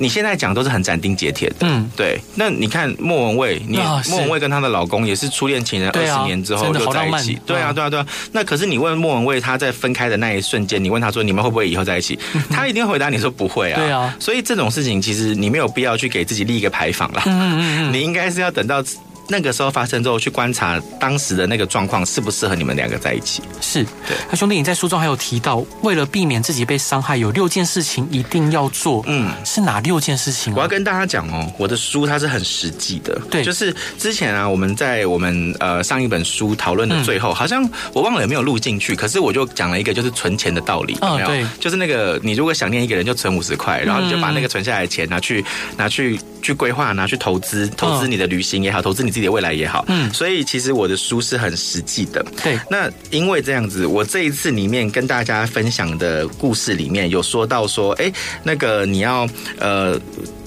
[0.01, 2.19] 你现在讲都是很斩钉截铁的，嗯，对。
[2.33, 3.77] 那你看莫文蔚，你
[4.09, 8.07] 莫文蔚跟她的老公也是初恋情人，二十年之后就在一起，对啊，对啊，对啊。
[8.31, 12.17] 那可是你问莫文蔚，她在分开的那一瞬间，你问她说你们会不会以后在一起？
[12.49, 14.17] 她一定回答你说不会啊，对啊。
[14.19, 18.83] 所以这种事情其实你没有必要去给自己立一个牌坊啦，嗯嗯嗯，你应该是要等到。
[19.31, 23.41] 那个时候发生之后，去观察当时的那个状况适不适合你们两个在一起。
[23.61, 24.17] 是，对。
[24.29, 29.01] 那兄弟，你在书中还有提到，为了避免自己被伤害，有六件事情一定要做。
[29.07, 30.53] 嗯，是哪六件事情？
[30.53, 33.17] 我要跟大家讲哦，我的书它是很实际的。
[33.31, 40.97] 对，就是之前啊，我们在我们呃上一本书讨论的最后，好像我忘了有没有录进去，可是我就讲了一个就是存钱的道理。
[41.01, 41.27] 有没有？
[41.27, 45.45] 对，就是那个你如果想念一个人，就存五十块，然后你就把那个存下来的钱拿去
[45.77, 49.20] 拿去去规划，拿去投资，投资你的旅行也好，投资你自己。
[49.21, 52.59] 的未来也好，嗯，所以其实我的书是很实际的，对。
[52.69, 58.11] 那因为这样子，我这一次里面跟大家分享的故事里面有说到说，哎，
[58.43, 59.27] 那个你要
[59.59, 59.99] 呃。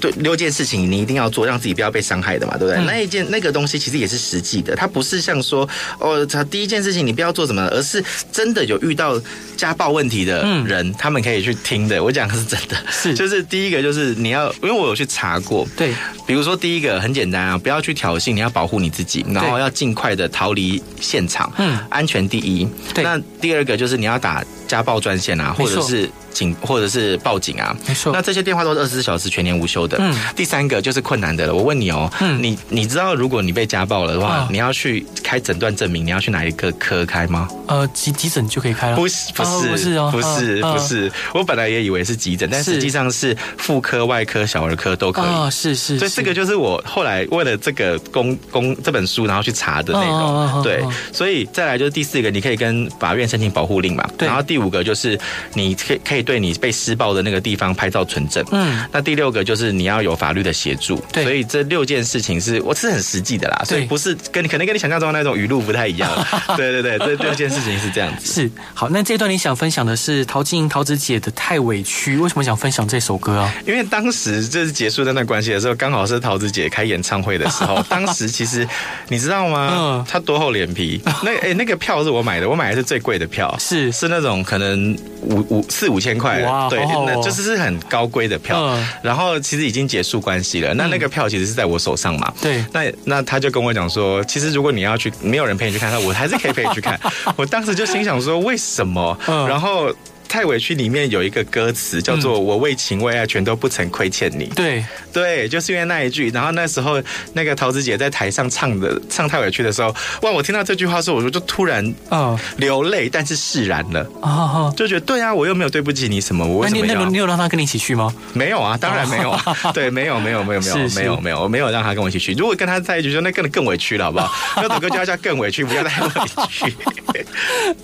[0.04, 2.76] 对，六件事情你一定要做，让自己不要被伤害的嘛，对不对？
[2.76, 5.66] 嗯、那一件那个东西其实也是实际的，它不是像说
[5.98, 9.18] 哦，他第一件事情你不要做什么，而是真的有遇到
[9.56, 12.04] 家暴问题的人，嗯、他们可以去听的。
[12.04, 15.94] 我讲的是真的，是 就是第一个就是你要，因为我有去查过，对，
[16.26, 22.68] 比如说第一个很简单啊，不要去挑衅，你要保护你自己，然后要尽快的逃离现场，嗯，安全第一。
[22.92, 26.10] 对，那第二个就是你要打家暴专线啊，或者是。
[26.34, 28.12] 警或者是报警啊，没错。
[28.12, 29.93] 那这些电话都是二十四小时全年无休的。
[29.98, 30.14] 嗯。
[30.34, 31.54] 第三个就是困难的了。
[31.54, 37.48] 我问你哦，嗯，你你知道如果你被家暴了的话，你要去开诊断证明，你要去哪一个科开吗？
[37.68, 38.96] 呃，急急诊就可以开了。
[38.96, 41.10] 不是不是不是哦，不是不是。
[41.32, 45.24] 我本来也以为是急诊，但实际上是妇科、外科、小儿科都可以。
[45.24, 45.98] 哦，是是。
[45.98, 50.62] 所以这个就是我后来为了这个公公这本书，然后去查的内容。
[50.64, 50.84] 对。
[51.12, 54.04] 所以再来就是第四个，你可以跟法院申请保护令嘛。
[54.18, 54.26] 对。
[54.26, 55.16] 然后第五个就是
[55.52, 56.24] 你可以可以。
[56.24, 58.42] 对你被施暴的那个地方拍照存证。
[58.50, 61.02] 嗯，那第六个就是你要有法律的协助。
[61.12, 66.10] 对，所以这六件事情是我是很实际的啦，所以不是跟你可能跟你想象中的那种语录不太一样。
[66.56, 68.32] 对对对，这六件事情是这样子。
[68.32, 73.54] 是好，那这段你想分享的是陶晶莹陶子姐的《太委屈》，为什么想分享这首歌啊？
[73.66, 77.80] 因为当时就是结束那段关系的时候，刚好是陶子姐开演唱会的时候。
[77.88, 78.66] 当时其实
[79.08, 79.72] 你知道吗？
[79.76, 81.00] 嗯，她多厚脸皮？
[81.22, 86.14] 那哎、欸，那个票是我买的，我买的是最贵的票，是是那种可能五五四五千。
[86.14, 90.72] 块哇，对，那就是是很高规的票，然后其实已经结束关系了。
[90.74, 92.64] 那那个票其实是在我手上嘛，对。
[92.72, 96.98] 那那他就跟我讲说，其实如果你要去，没有人陪你去看，他我还是可以陪你去看。
[97.36, 99.18] 我当时就心想说，为什么？
[99.26, 99.94] 然后。
[100.34, 106.28] 太委屈里面有一个歌词叫做“我为情为爱全都不曾亏欠你”，对对，就是因为那一句。
[106.30, 107.00] 然后那时候
[107.34, 110.32] 那个桃子姐在台上唱的唱太委屈的时候，哇！
[110.32, 116.94] 我听到这句话的时候，我就突然啊流泪，但是释然了啊，就觉得对啊，我又没有对不起你什么，我为什么要？
[116.94, 118.12] 那你你有让他跟你一起去吗？
[118.32, 122.32] 没有啊，当然没有啊， 对，没有没有没有没有没有没有，我没有让他跟我一起去。
[122.32, 124.32] 如果跟他在一起，就那更更委屈了，好不好？
[124.56, 126.10] 那首歌就要叫更委屈，不要太委
[126.50, 126.74] 屈。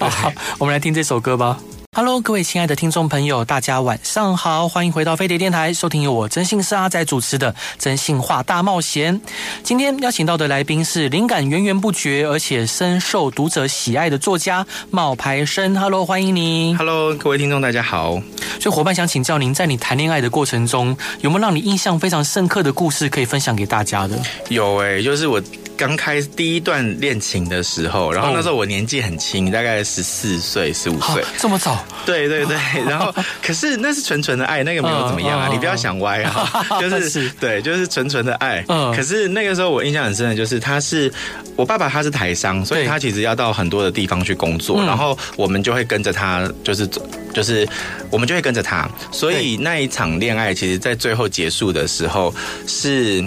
[0.01, 1.57] 好，我们来听这首歌吧。
[1.93, 9.21] Hello，各位亲爱的听众朋友，大家晚上好，欢迎回到飞碟电台，收听由我真姓是阿仔主持的《真性话大冒险》。
[9.65, 15.77] 今天邀请到的来宾是灵感源源不绝，而且深受读者喜爱的作家冒牌生。
[15.77, 16.79] Hello，欢迎您。
[16.79, 18.13] Hello，各位听众，大家好。
[18.61, 24.17] 所以伙伴想请教您，在你谈恋爱的过程中，有没有让你印象非常深刻的故事可以分享给大家的？
[24.49, 25.43] 有诶、欸，就是我。
[25.81, 31.80] 刚开第一段恋情的时候，然后那时候我年纪很轻，大概十四岁、十五岁，这么早？
[32.07, 32.57] 对对对。
[32.89, 38.65] 然后，可是那是纯纯的爱，那个没有怎么样啊，你不要想歪啊， 就是对，就是纯纯的爱。
[38.69, 38.95] 嗯。
[38.95, 41.13] 可是那个时候我印象很深的就是，他是
[41.57, 47.69] 我爸爸，他是台商，所以他其实要到很多的地方去工作，然后我们就会跟着他，就是走，就是
[48.11, 48.89] 我们就会跟着他。
[49.11, 52.35] 所以那一场恋爱，其实在最后结束的时候
[52.67, 53.25] 是，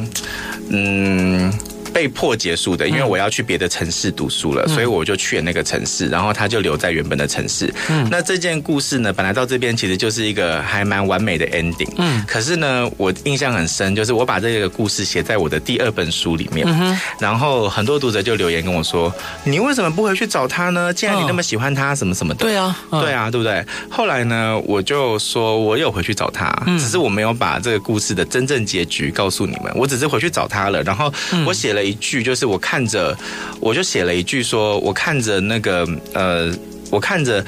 [0.70, 1.54] 嗯。
[1.94, 7.72] 被迫结束的，因为我要去别的城市读书了，嗯、所以我就去了那个城市，然后他就留在原本的城市。
[7.90, 11.88] 嗯，那这件故事呢，本来到这边其实就是一个还蛮完美的 ending。
[11.98, 19.14] 嗯，可是呢，我印象很深，就是我把这个故事写在我的第二本书里面，嗯、然后很多读者就留言跟我说
[19.46, 20.92] ：“你为什么不回去找他呢？
[20.92, 23.64] 既然你那么喜欢他，什么什么的。”对啊，对啊，对不对？
[23.90, 31.14] 后来呢，我就说我有回去找他，只是我没有把这个故事的真正结局告诉你们，我只是回去找他了，然后
[31.46, 31.83] 我写了。
[31.84, 33.16] 一句就是我看着，
[33.60, 36.52] 我就写了一句说，我看着那个呃，
[36.90, 37.44] 我看着。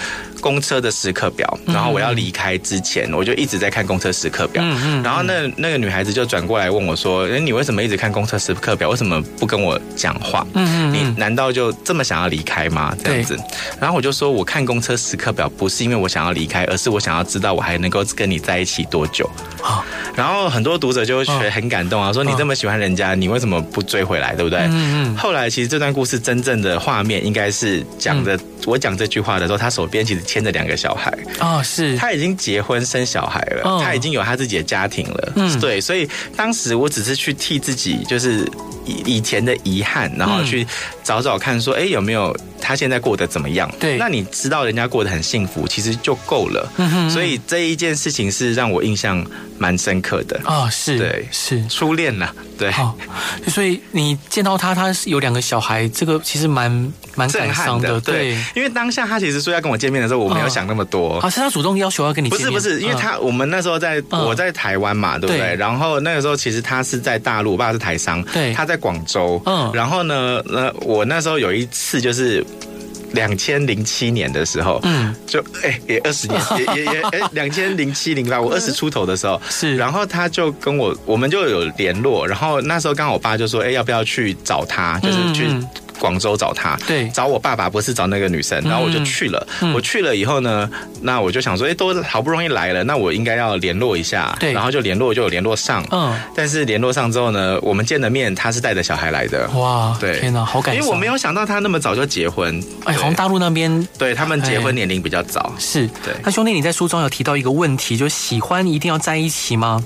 [0.46, 4.62] 公车的时刻表，然后我要离开之前，我就一直在看公车时刻表。
[4.64, 5.02] 嗯嗯。
[5.02, 8.88] 然后那那个女孩子就转过来问我说：“哎，你为什么一直看公车时刻表？
[8.90, 10.46] 为什么不跟我讲话？
[10.54, 10.94] 嗯嗯。
[10.94, 12.96] 你难道就这么想要离开吗？
[13.04, 13.36] 这样子。
[13.80, 19.28] 然后我就说：我看公车时刻表不是因为我想要离开，而是我想要知道我还能够跟你在一起多久。
[20.16, 24.36] 然后很多读者就会觉得很感动啊，说你这么喜欢人家，你为什么不追回来？
[24.36, 24.60] 对不对？
[24.60, 25.18] 嗯嗯。
[25.18, 30.22] 后来其实这段故事真正的画面应该是讲的，我讲这句话的时候，他手边其实。
[30.36, 31.96] 牵着两个小孩哦，是。
[31.96, 38.46] 他已经结婚生小孩了，哦、他已经有他自己的家庭了，嗯，对，所以当时我只是去替自己，就是
[38.86, 40.68] 以以前的遗憾，然后去
[41.06, 43.72] 找找看，说，哎、欸，有没有他现在过得怎么样？
[43.80, 46.70] 对，那你知道人家过得很幸福，其实就够了。
[46.76, 49.26] 嗯哼，所以这一件事情是让我印象
[49.58, 50.38] 蛮深刻的。
[50.44, 51.66] 哦，是，对，是。
[51.70, 52.70] 初恋了，对。
[52.72, 52.94] 哦，
[53.48, 61.20] 所以你见到他，他是有两个小孩，这个其实蛮蛮震撼的，对，因为当下他其实说要跟我见面的时候，我没有想那么多。
[61.20, 62.52] 好、哦、是他主动要求要跟你见面。
[62.52, 65.56] 不是不是，因为他、嗯、我们那时候在我在台湾嘛，对不对？
[65.56, 69.42] 然后那个时候其实他是在大陆，我爸是台商，对，他在广州。
[69.46, 72.46] 嗯，然后呢，那我那时候有一次就是
[73.14, 76.42] 两千零七年的时候，嗯，就哎也二十年，
[76.76, 79.42] 也也也哎两千零七零吧，我二十出头的时候。
[79.50, 85.50] 是，然后他就跟我我们就有联络，然后那时候刚好我爸就说，哎要不要去找他，就是去。
[85.96, 89.48] 嗯广州找他，对，找我爸爸不是找那个女生，然后我就去了。
[89.62, 90.70] 嗯、我去了以后呢，
[91.02, 95.86] 那我就想说，哎，都好不容易来了，那我应该要联络一下，对，然后就联络，就有联络上。
[95.92, 99.48] 嗯，但是联络上之后呢，我们见了面，他是带着小孩来的。
[99.52, 102.62] 哇，对，天哪，好感动，因为我没有想到他那么早就结婚。
[102.84, 105.54] 哎，好像大陆那边，对他们结婚年龄比较早。
[105.58, 106.14] 是，对。
[106.24, 109.84] 那兄弟，你在书中有提到一个问题，就喜欢一定要在一起吗？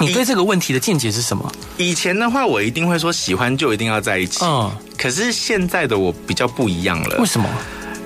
[0.00, 1.50] 你对这个问题的见解是什么？
[1.76, 4.44] 以前的话，我一定会说喜欢就一定要在一起。
[4.44, 7.18] 嗯，可是现在的我比较不一样了。
[7.18, 7.48] 为什么？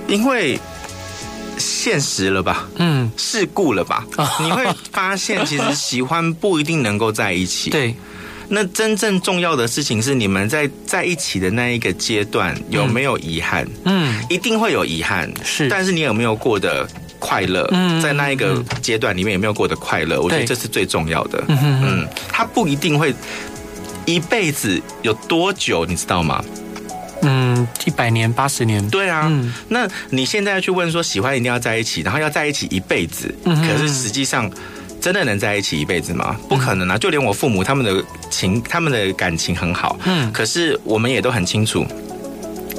[0.08, 0.58] 因为
[1.58, 2.68] 现实了吧？
[2.76, 4.04] 嗯，世故了吧？
[4.40, 7.70] 你会发现，其实喜欢不一定能够在一起。
[7.70, 7.94] 对，
[8.48, 13.68] 那真正重要的事情是你们在在一起的那一个阶段有没有遗憾？
[13.84, 15.32] 嗯，一定会有遗憾。
[15.44, 16.88] 是，但是你有没有过得？
[17.22, 17.64] 快乐，
[18.02, 20.20] 在那一个阶段里面有没有过得快乐？
[20.20, 21.42] 我觉得这是最重要的。
[21.46, 23.14] 嗯，他不一定会
[24.04, 26.44] 一辈子有多久，你知道吗？
[27.22, 28.84] 嗯，一百年、八十年。
[28.90, 29.30] 对啊，
[29.68, 34.50] 那你现在要去问说喜欢一定要在一起，然后要在一起一辈子，可是实际上
[35.00, 36.36] 真的能在一起一辈子吗？
[36.48, 36.98] 不可能啊！
[36.98, 41.86] 就连我父母他们的情，他们的感情很好，嗯，可是我们也都很清楚。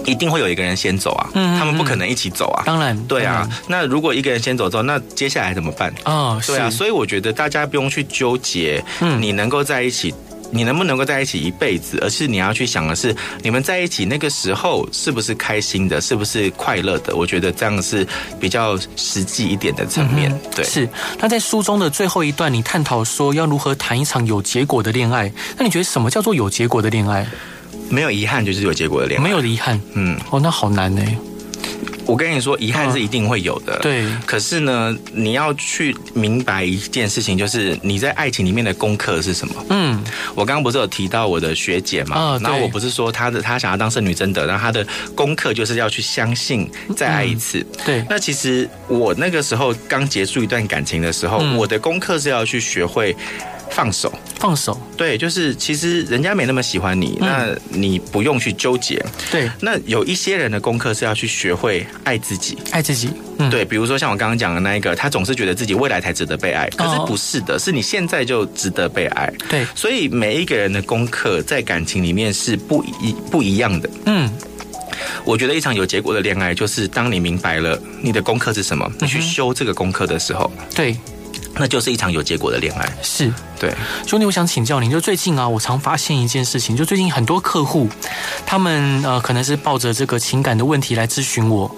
[0.06, 2.64] 一定会有一个人先走啊，嗯，他们不可能一起走啊。
[2.66, 3.48] 当然，对啊。
[3.68, 5.94] 那如果一个人先走之后，那接下来怎么办？
[6.06, 6.70] 哦，对啊。
[6.70, 10.14] 所以我觉得大家不用去纠结，嗯，你能够在一起，
[10.52, 17.16] 你能不能够在一起一辈子，而是你要去想的是，你们在一起那个时候是不是开心的，是不是快乐的？
[17.16, 18.06] 我觉得这样是
[18.40, 20.38] 比较实际一点的层面。
[20.56, 20.88] 对，是。
[21.20, 25.32] 那在书中的最后一段，你探讨说要如何谈一场有结果的恋爱。
[25.58, 27.26] 那你觉得什么叫做有结果的恋爱？
[27.90, 29.24] 没有遗憾就是有结果的恋爱。
[29.24, 31.02] 没有遗憾，嗯，哦，那好难呢。
[32.06, 33.80] 我跟你说，遗憾是一定会有的。
[33.80, 34.06] 对。
[34.26, 39.66] 可是呢，你要去明白一件事情，就是你在爱情里面的功课是什么？
[39.70, 40.04] 嗯。
[40.36, 42.18] 我刚刚不是有提到我的学姐嘛？
[42.18, 42.40] 啊。
[42.44, 47.66] 然后我不是说她的她想要当圣女贞德，然后她的功课就是要去相信再爱一次。
[47.86, 48.04] 对。
[48.10, 53.16] 那其实我那个时候刚结束一段感情的时候，我的功课是要去学会。
[53.76, 59.02] 放手，放手，对，就是其实人家没那么喜欢你，嗯、那你不用去纠结。
[59.32, 63.12] 对，那有一些人的功课是要去学会爱自己，爱自己。
[63.38, 69.32] 嗯、对，比如说像我刚刚讲的那一个，他总是觉得自己未来才值得被爱，可是不是的，是你现在就值得被爱。
[69.48, 73.90] 对，所以每一个人的功课在感情里面是不一不一样的。
[74.08, 74.30] 嗯，
[75.24, 80.98] 我觉得一场有结果的恋爱，就是当你明白了你的功课是什么，你去修这个功课的时候，对。
[81.56, 83.72] 那就是一场有结果的恋爱，是对。
[84.08, 87.88] 兄弟，我想请教您，就最近啊，我常发现一件事情，就最近很多客户，
[88.46, 91.70] 他们呃可能是抱着这个情感的问题来咨询我，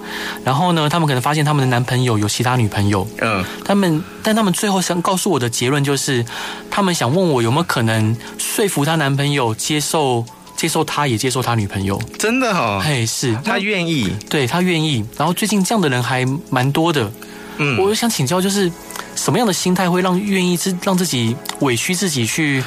[0.44, 6.24] 然后呢，他们可能发现他们的男朋友有其他女朋友，嗯，他们，但他们最后想告诉我的结论就是，
[6.70, 10.24] 他们想问我有没有可能说服她男朋友接受
[10.56, 12.00] 接受他，也接受他女朋友。
[12.18, 15.04] 真的哦，嘿，是他愿意，对他愿意。
[15.18, 17.12] 然后最近这样的人还蛮多的。
[17.58, 18.70] 嗯，我就想请教，就是
[19.14, 22.62] 什么样的心态会让愿意自让自己委屈自己去，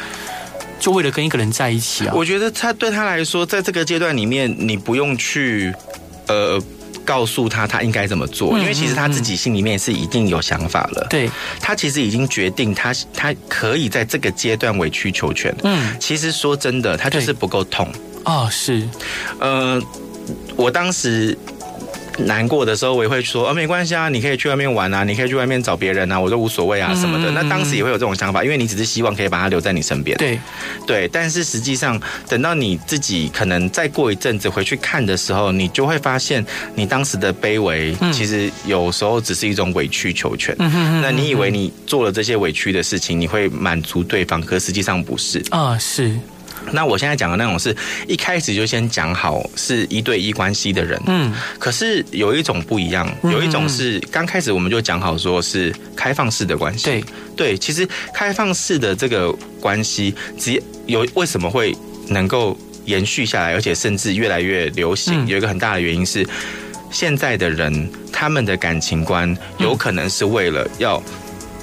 [0.79, 2.13] 就为了跟一个人在一起啊？
[2.15, 5.73] 我觉得他对他来说，在这个阶段里面，你不用去
[6.27, 6.61] 呃。
[7.05, 11.07] 告诉他他应该怎么做，因为其实他自己心里面是一定有想法了。
[11.09, 11.27] 对，
[11.59, 15.51] 他其实已经决定他他可以在这个阶段委曲求全。
[15.63, 17.91] 嗯，其实说真的，他就是不够痛。
[18.25, 18.87] 哦，是，
[19.39, 19.81] 呃，
[20.55, 21.35] 我当时。
[22.25, 27.31] 难过的时候，我也会说，哦，没关系啊，你可以去外面玩啊，你可以去外面找别人啊，我都无所谓啊，什么的。
[27.31, 30.17] 那当时也会有这种想法，因为你只是希望可以把他留在你身边。
[30.17, 30.39] 对，
[30.85, 31.07] 对。
[31.11, 36.45] 但是实际上，等到你自己可能再过一阵子回去看的时候，你就会发现，
[36.75, 40.55] 你当时的卑微，其实有时候只是一种委曲求全。
[40.59, 41.01] 嗯。
[41.01, 45.43] 那你以为你做了这些委屈的事情，你会满足对方，可实际上不是。
[45.51, 46.19] 啊，是。
[46.73, 47.75] 那我现在讲的那种是
[48.07, 57.03] 一开始就先讲好是一对一关系的人，嗯，可是有一种不一样，有一种是刚开始我们就讲好说是开放式的关系，对。
[57.39, 61.73] 对，其实开放式的这个关系，只有为什么会
[62.09, 66.27] 能够延续下来，而且甚至越来越流行，有一个很大的原因是
[66.91, 71.01] 现在的人他们的感情观有可能是为了要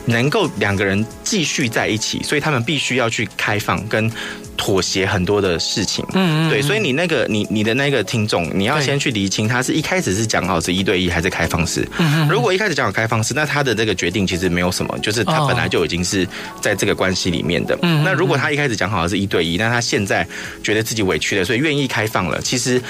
[0.07, 4.11] 能够两个人继续在一起，所以他们必须要去开放跟。
[4.59, 11.87] 妥协很多的事情，嗯，嗯，对，所以你那个你你的那个听众，你要先去厘清，他是一开始是讲好是一对一还是开放式。
[11.99, 16.27] 嗯，如果一开始讲好开放式，那他的这个决定其实没有什么，就是他本来就已经是
[16.59, 17.79] 在这个关系里面的。
[17.83, 20.27] 嗯，那如果他一开始讲好是一对一，那他现在
[20.63, 22.81] 觉得自己委屈了，所以愿意开放了，其实。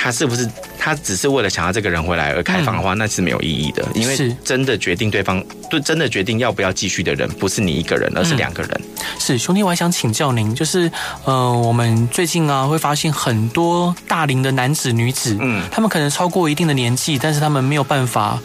[0.00, 0.48] 他是不是
[0.78, 3.84] 他只是为了想要这个人回来而开放的话，那是没有意义的。
[3.94, 8.80] 因为真的决定对方对真的决定要不要继续的人，不是你一个人，而是两个人。
[9.18, 10.90] 是兄弟，我还想请教您，就是
[11.24, 18.40] 呃，我们最近啊会发现很多大龄的男子女子，嗯，他们可能超过一定的年纪，但是他们没有办法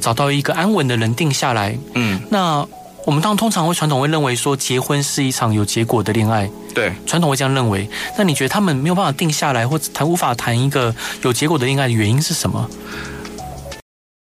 [0.00, 2.66] 找到一个安稳的人定下来，嗯，那。
[3.06, 7.88] 我们当通常会传统会认为说，结婚是一场有结果的恋爱，对，传统会这样认为。
[8.18, 10.92] 那你觉得他们没有办法定下来，或者谈无法谈一个
[11.22, 12.68] 有结果的恋爱的原因是什么？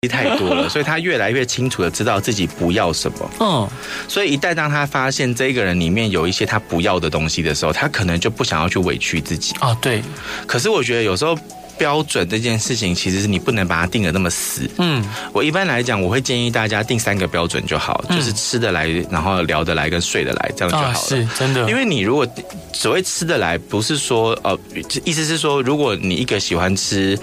[0.10, 3.30] 太多了，所以他越来越清楚的知道自己不要什么。
[3.42, 3.68] 嗯，
[4.08, 9.54] 所以一旦当他发现这个人里面有一些他不要的东西的时候，他可能就不想要去委屈自己。
[9.60, 10.02] 啊，对。
[10.48, 11.38] 可是我觉得有时候。
[11.80, 14.70] 标准这件事情，其实是你不能把它定的那么死。
[14.78, 20.90] 嗯，我一般来讲，我会建议大家定三个标准就好，嗯、就是吃得来，然后聊得来，跟睡得来，这样就好了。
[20.90, 22.28] 啊、是真的，因为你如果
[22.74, 24.60] 所谓吃得来，不是说呃，
[25.06, 27.18] 意思是说，如果你一个喜欢吃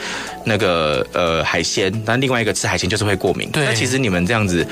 [0.44, 3.50] 那个呃海鲜，但另外一个吃海鲜就是会过敏。
[3.50, 4.66] 对，那其实你们这样子。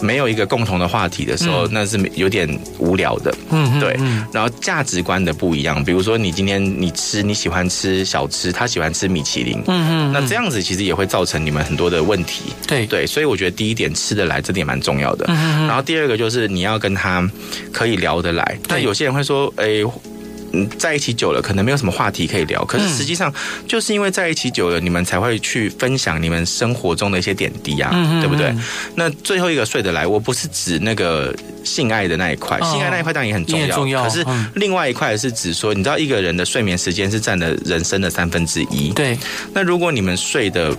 [0.00, 3.34] 没有一个共同的话题的时候，嗯、那是有点无聊的。
[3.50, 3.96] 嗯，对。
[4.32, 9.62] 然后价值观的不一样，比如说你今天你吃你喜欢吃小吃，他喜欢吃米其林。
[9.66, 10.12] 嗯嗯。
[10.12, 12.52] 那这样子其实也会造成你们很多的问题。
[12.66, 15.24] 对对，所以我觉得第一点吃得来，这点蛮重要的。
[15.28, 15.66] 嗯。
[15.66, 17.28] 然后第二个就是你要跟他
[17.72, 18.58] 可以聊得来。
[18.66, 19.82] 但有些人会说，哎。
[20.52, 22.64] 嗯，在一起久了，可能没有什么话题可以聊。
[22.64, 23.32] 可是实际上，
[23.66, 28.54] 就是因为在一起久了，你们才会去分享你们生活中的一些点滴啊，嗯、对不对？
[28.94, 31.34] 那最后一个睡得来，我不是指那个
[31.64, 33.74] 性爱的那一块，性爱那一块当然也很重要。
[33.74, 34.24] 重要，可是
[34.54, 38.90] 另外一块是指说，你知道，一个人的睡眠时间是占了人生的三分之一。
[38.94, 39.18] 对。
[39.52, 40.74] 那如果你们睡得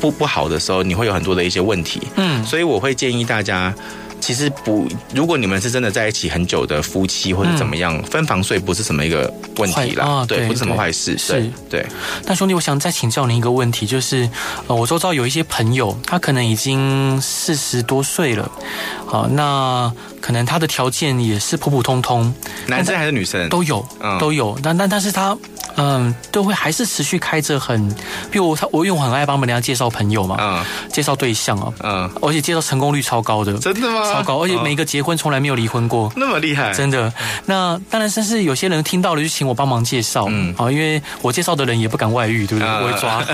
[0.00, 2.02] 不不好的时候，你会有很多的一些问题。
[2.16, 2.44] 嗯。
[2.44, 3.74] 所以我会建议大家。
[4.20, 11.16] 其实不，如果你们是真的在一起很久的夫妻或者怎么样，嗯、分房睡不是什么一个问题啦，啊、对，对，不是什么坏事。
[11.18, 11.50] 是，对。
[11.68, 11.86] 对，
[12.26, 14.28] 那兄弟，我想再请教您一个问题，就是
[14.66, 18.50] 呃，我周遭有一些朋友，他可能已经四十多岁了，
[19.06, 22.32] 好，那可能他的条件也是普普通通，
[22.66, 25.36] 男生还是女生都有，嗯都有，但但但是他。
[25.76, 27.88] 嗯，都会还是持续开着很，
[28.30, 34.12] 比如我他我因为我很爱帮人家介绍朋友嘛，嗯，介绍对象啊，嗯，而且介绍成功率超高的，真的吗？
[34.12, 37.12] 超高，而且每一个结婚从来没有离婚过，那么厉害，真的。
[37.46, 42.78] 那当然，甚至有些人听到了就请我帮忙介绍，嗯，啊，因为我介绍的人也不敢外遇，对不对？
[42.80, 43.24] 不会抓。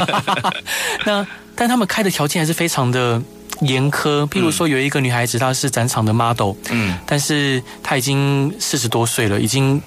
[1.05, 3.21] 那但他们开的条件还是非常的
[3.61, 9.81] 严苛，譬如说有一个女孩子她是展场的 model，嗯，但是她已经四十多岁了，已经。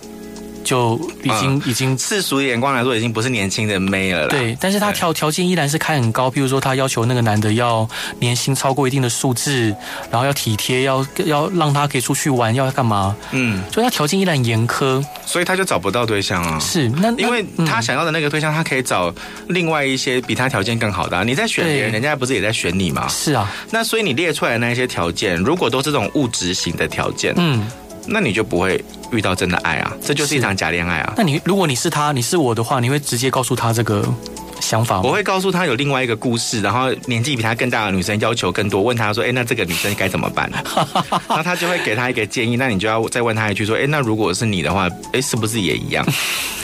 [0.70, 4.28] 就已经、嗯、已经世俗的眼光来说，已经不是年轻的妹了。
[4.28, 7.90] 对，但是他条条件依然是开很高，譬如说他要求那个男的要
[8.20, 9.76] 年薪超过一定的数字，
[10.12, 13.16] 然后要体贴，要要让他可以出去玩，要干嘛？
[13.32, 16.60] 嗯，所以他条件依然严苛，所以他就找不到对象啊。
[16.60, 19.12] 是，那因为他想要的那个对象，他可以找
[19.48, 21.24] 另外一些比他条件更好的、啊。
[21.24, 23.08] 你在选别人，人家不是也在选你吗？
[23.08, 27.66] 是啊，那所以你列出来的那些条件，如果都是这种物质型的条件，嗯。
[28.08, 31.14] 那你就不会遇到真的爱啊，这就是一场假恋爱啊。
[31.18, 34.04] 那你如果你是他，你是我的话，你会直接告诉他这个
[34.60, 35.04] 想法吗？
[35.06, 40.50] 我会告诉他有另外一个故事，然后年纪比他更大的女生要求更多，问他说：“哎，那这个女生该怎么办？”
[41.30, 46.06] 那他就会给他一个建议，那你就要再问他一句说：“哎，那如果是你的话，哎，是不是也一样？”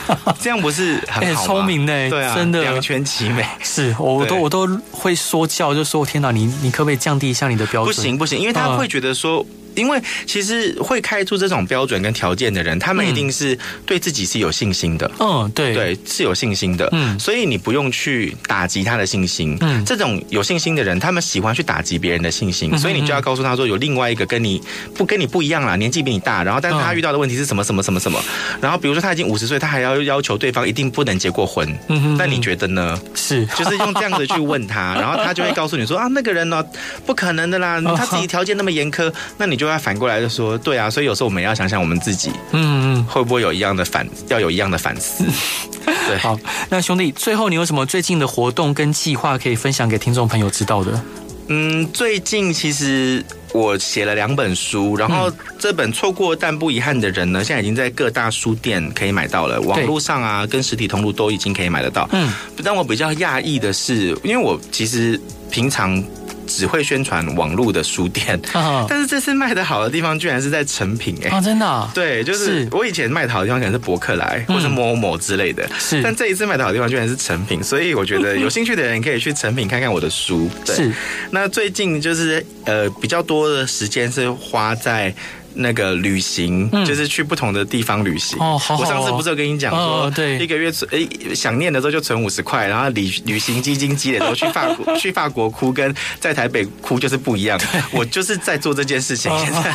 [0.39, 1.47] 这样不是很好吗？
[1.47, 2.09] 聪明呢？
[2.11, 3.43] 对啊，真的两全其美。
[3.63, 9.43] 是，我都我都会说教，就说：“天哪，你你可不可以降低一下你的标准？”不行不行，因为他会觉得说。
[9.75, 15.09] 因为其实会开出这种标准跟条件的人，他们一定是对自己是有信心的。
[15.19, 16.87] 嗯，对对，是有信心的。
[16.91, 19.57] 嗯，所以你不用去打击他的信心。
[19.61, 24.61] 嗯，这种有信心的人，他们喜欢去打击别人的信心，所以你就要告诉他说，有另外一个跟你
[24.95, 28.21] 不跟你不一样啦，年纪比你大，然后但是他遇到的问题是什么什么什么什么，
[28.61, 31.67] 然后比如说他已经五十岁，他还要要求对方一定不能结过婚。
[31.87, 32.99] 嗯哼，那你觉得呢？
[33.13, 36.63] 是，就是用这样子去问他， 然后他就会告诉你说啊，那个人呢，
[37.05, 40.57] 不可能的啦，他自己条件那么严苛，那你就要反过来就说。
[40.57, 45.23] 对啊，所以有时候我们也要想想我们自己，嗯嗯，会不会有一样的反，要有一样的反思。
[46.07, 46.39] 对，好，
[46.69, 50.99] 那兄弟，最后你有什么最近的活动跟计划可以分享给听众朋友知道的？
[51.47, 62.09] 嗯，最近其实我写了两本书，然后这本错过但不遗憾的人呢，现在已经在各大书店可以买到了，网络上啊跟实体通路都已经可以买得到。
[62.13, 65.19] 嗯，但我比较讶异的是，因为我其实
[65.51, 66.03] 平常。
[66.47, 68.39] 只会宣传网络的书店，
[68.87, 71.89] 但是这次卖的好的地方居然是在成品哎，真的？
[71.93, 80.49] 对，就是我以前卖的好的地方可能是博客来或是某某之类的，是，但这一次卖的好的地方居然是成品，所以我觉得有兴趣的人可以去成品看看我的书。
[80.65, 80.91] 对，
[81.31, 85.13] 那最近就是呃比较多的时间是花在。
[85.55, 88.37] 那个旅行、嗯、就是去不同的地方旅行。
[88.39, 97.59] 哦，好好哦，我上次不是有跟你讲说，哦、对，一个月存，诶，想念的时候就存五十块，然后旅旅行基金积累的时候去法国， 去法国哭跟在台北哭就是不一样。
[97.91, 99.73] 我就是在做这件事情，现在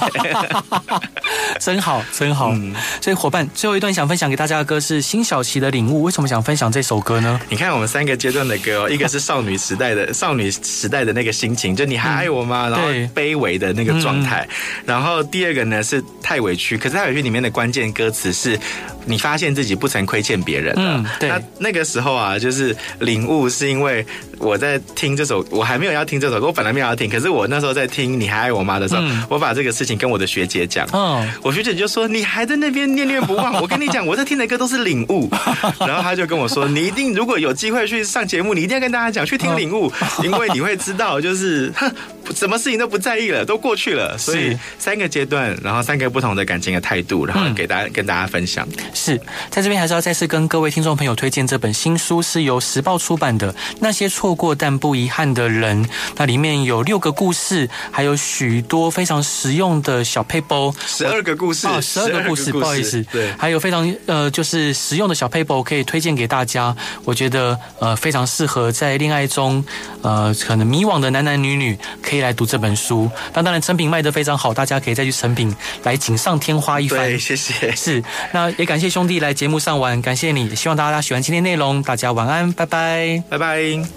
[1.58, 2.50] 真好，真好。
[2.52, 6.00] 嗯、所以伙伴，最后一段想分享给大家的歌是辛晓琪的《领悟》。
[6.02, 7.40] 为什么想分享这首歌呢？
[7.48, 12.68] 你看我们三个阶段的歌哦，一个是少女时代的 少女时代的那个心情，就你还爱我吗？
[12.68, 14.46] 嗯、然后卑微的那个状态。
[14.48, 15.69] 嗯、然后第二个。
[15.70, 18.58] 呢是太委屈，可是太委屈里面的关键歌词是，
[19.06, 20.74] 你发现自己不曾亏欠别人。
[20.76, 21.28] 嗯，对。
[21.28, 24.04] 那那个时候啊，就是领悟，是因为
[24.40, 30.88] 我在听这首，我还没有要听这首歌，我本来没有要听，可是我那时候在听《你还爱我吗》的时候，嗯、我把这个事情跟我的学姐讲。
[30.92, 35.28] 嗯，我学姐就说：“你还在那边念念不忘。”我跟你讲，我在听的歌都是领悟。
[35.86, 41.92] 然后他就跟我说：“你一定如果有机会去上节目，你一定要跟大家讲，去听领悟，因为你会知道，就是哼，
[42.34, 44.16] 什么事情都不在意了，都过去了。
[44.16, 48.66] 所以三个阶段。”然后三个不同的感情的态度，然后给大家、嗯、跟大家分享。
[48.94, 49.20] 是
[49.50, 55.84] 在这边还是要再次跟各位听众朋友推荐这本新书，是由时报出版的《那些错过但不遗憾的人》。
[56.16, 60.72] 那里面有六个故事，还有许多非常实用的小配包。
[60.86, 66.74] 十二个故事啊，十二个故事，不好意思，对，还有非常呃，就是实用的小配包可以推荐给大家。
[67.04, 69.64] 我觉得呃，非常适合在恋爱中
[70.02, 73.10] 呃，可能迷惘的男男女女可以来读这本书。
[73.32, 75.54] 那当然，成品卖得非常好，大家可以再去成品。
[75.82, 77.70] 来锦上添花一番，对，谢谢。
[77.74, 78.02] 是，
[78.32, 83.90] 那也感谢兄弟来节目上玩，感谢你，希望大家喜欢今天内容，大家晚安，拜拜，拜拜。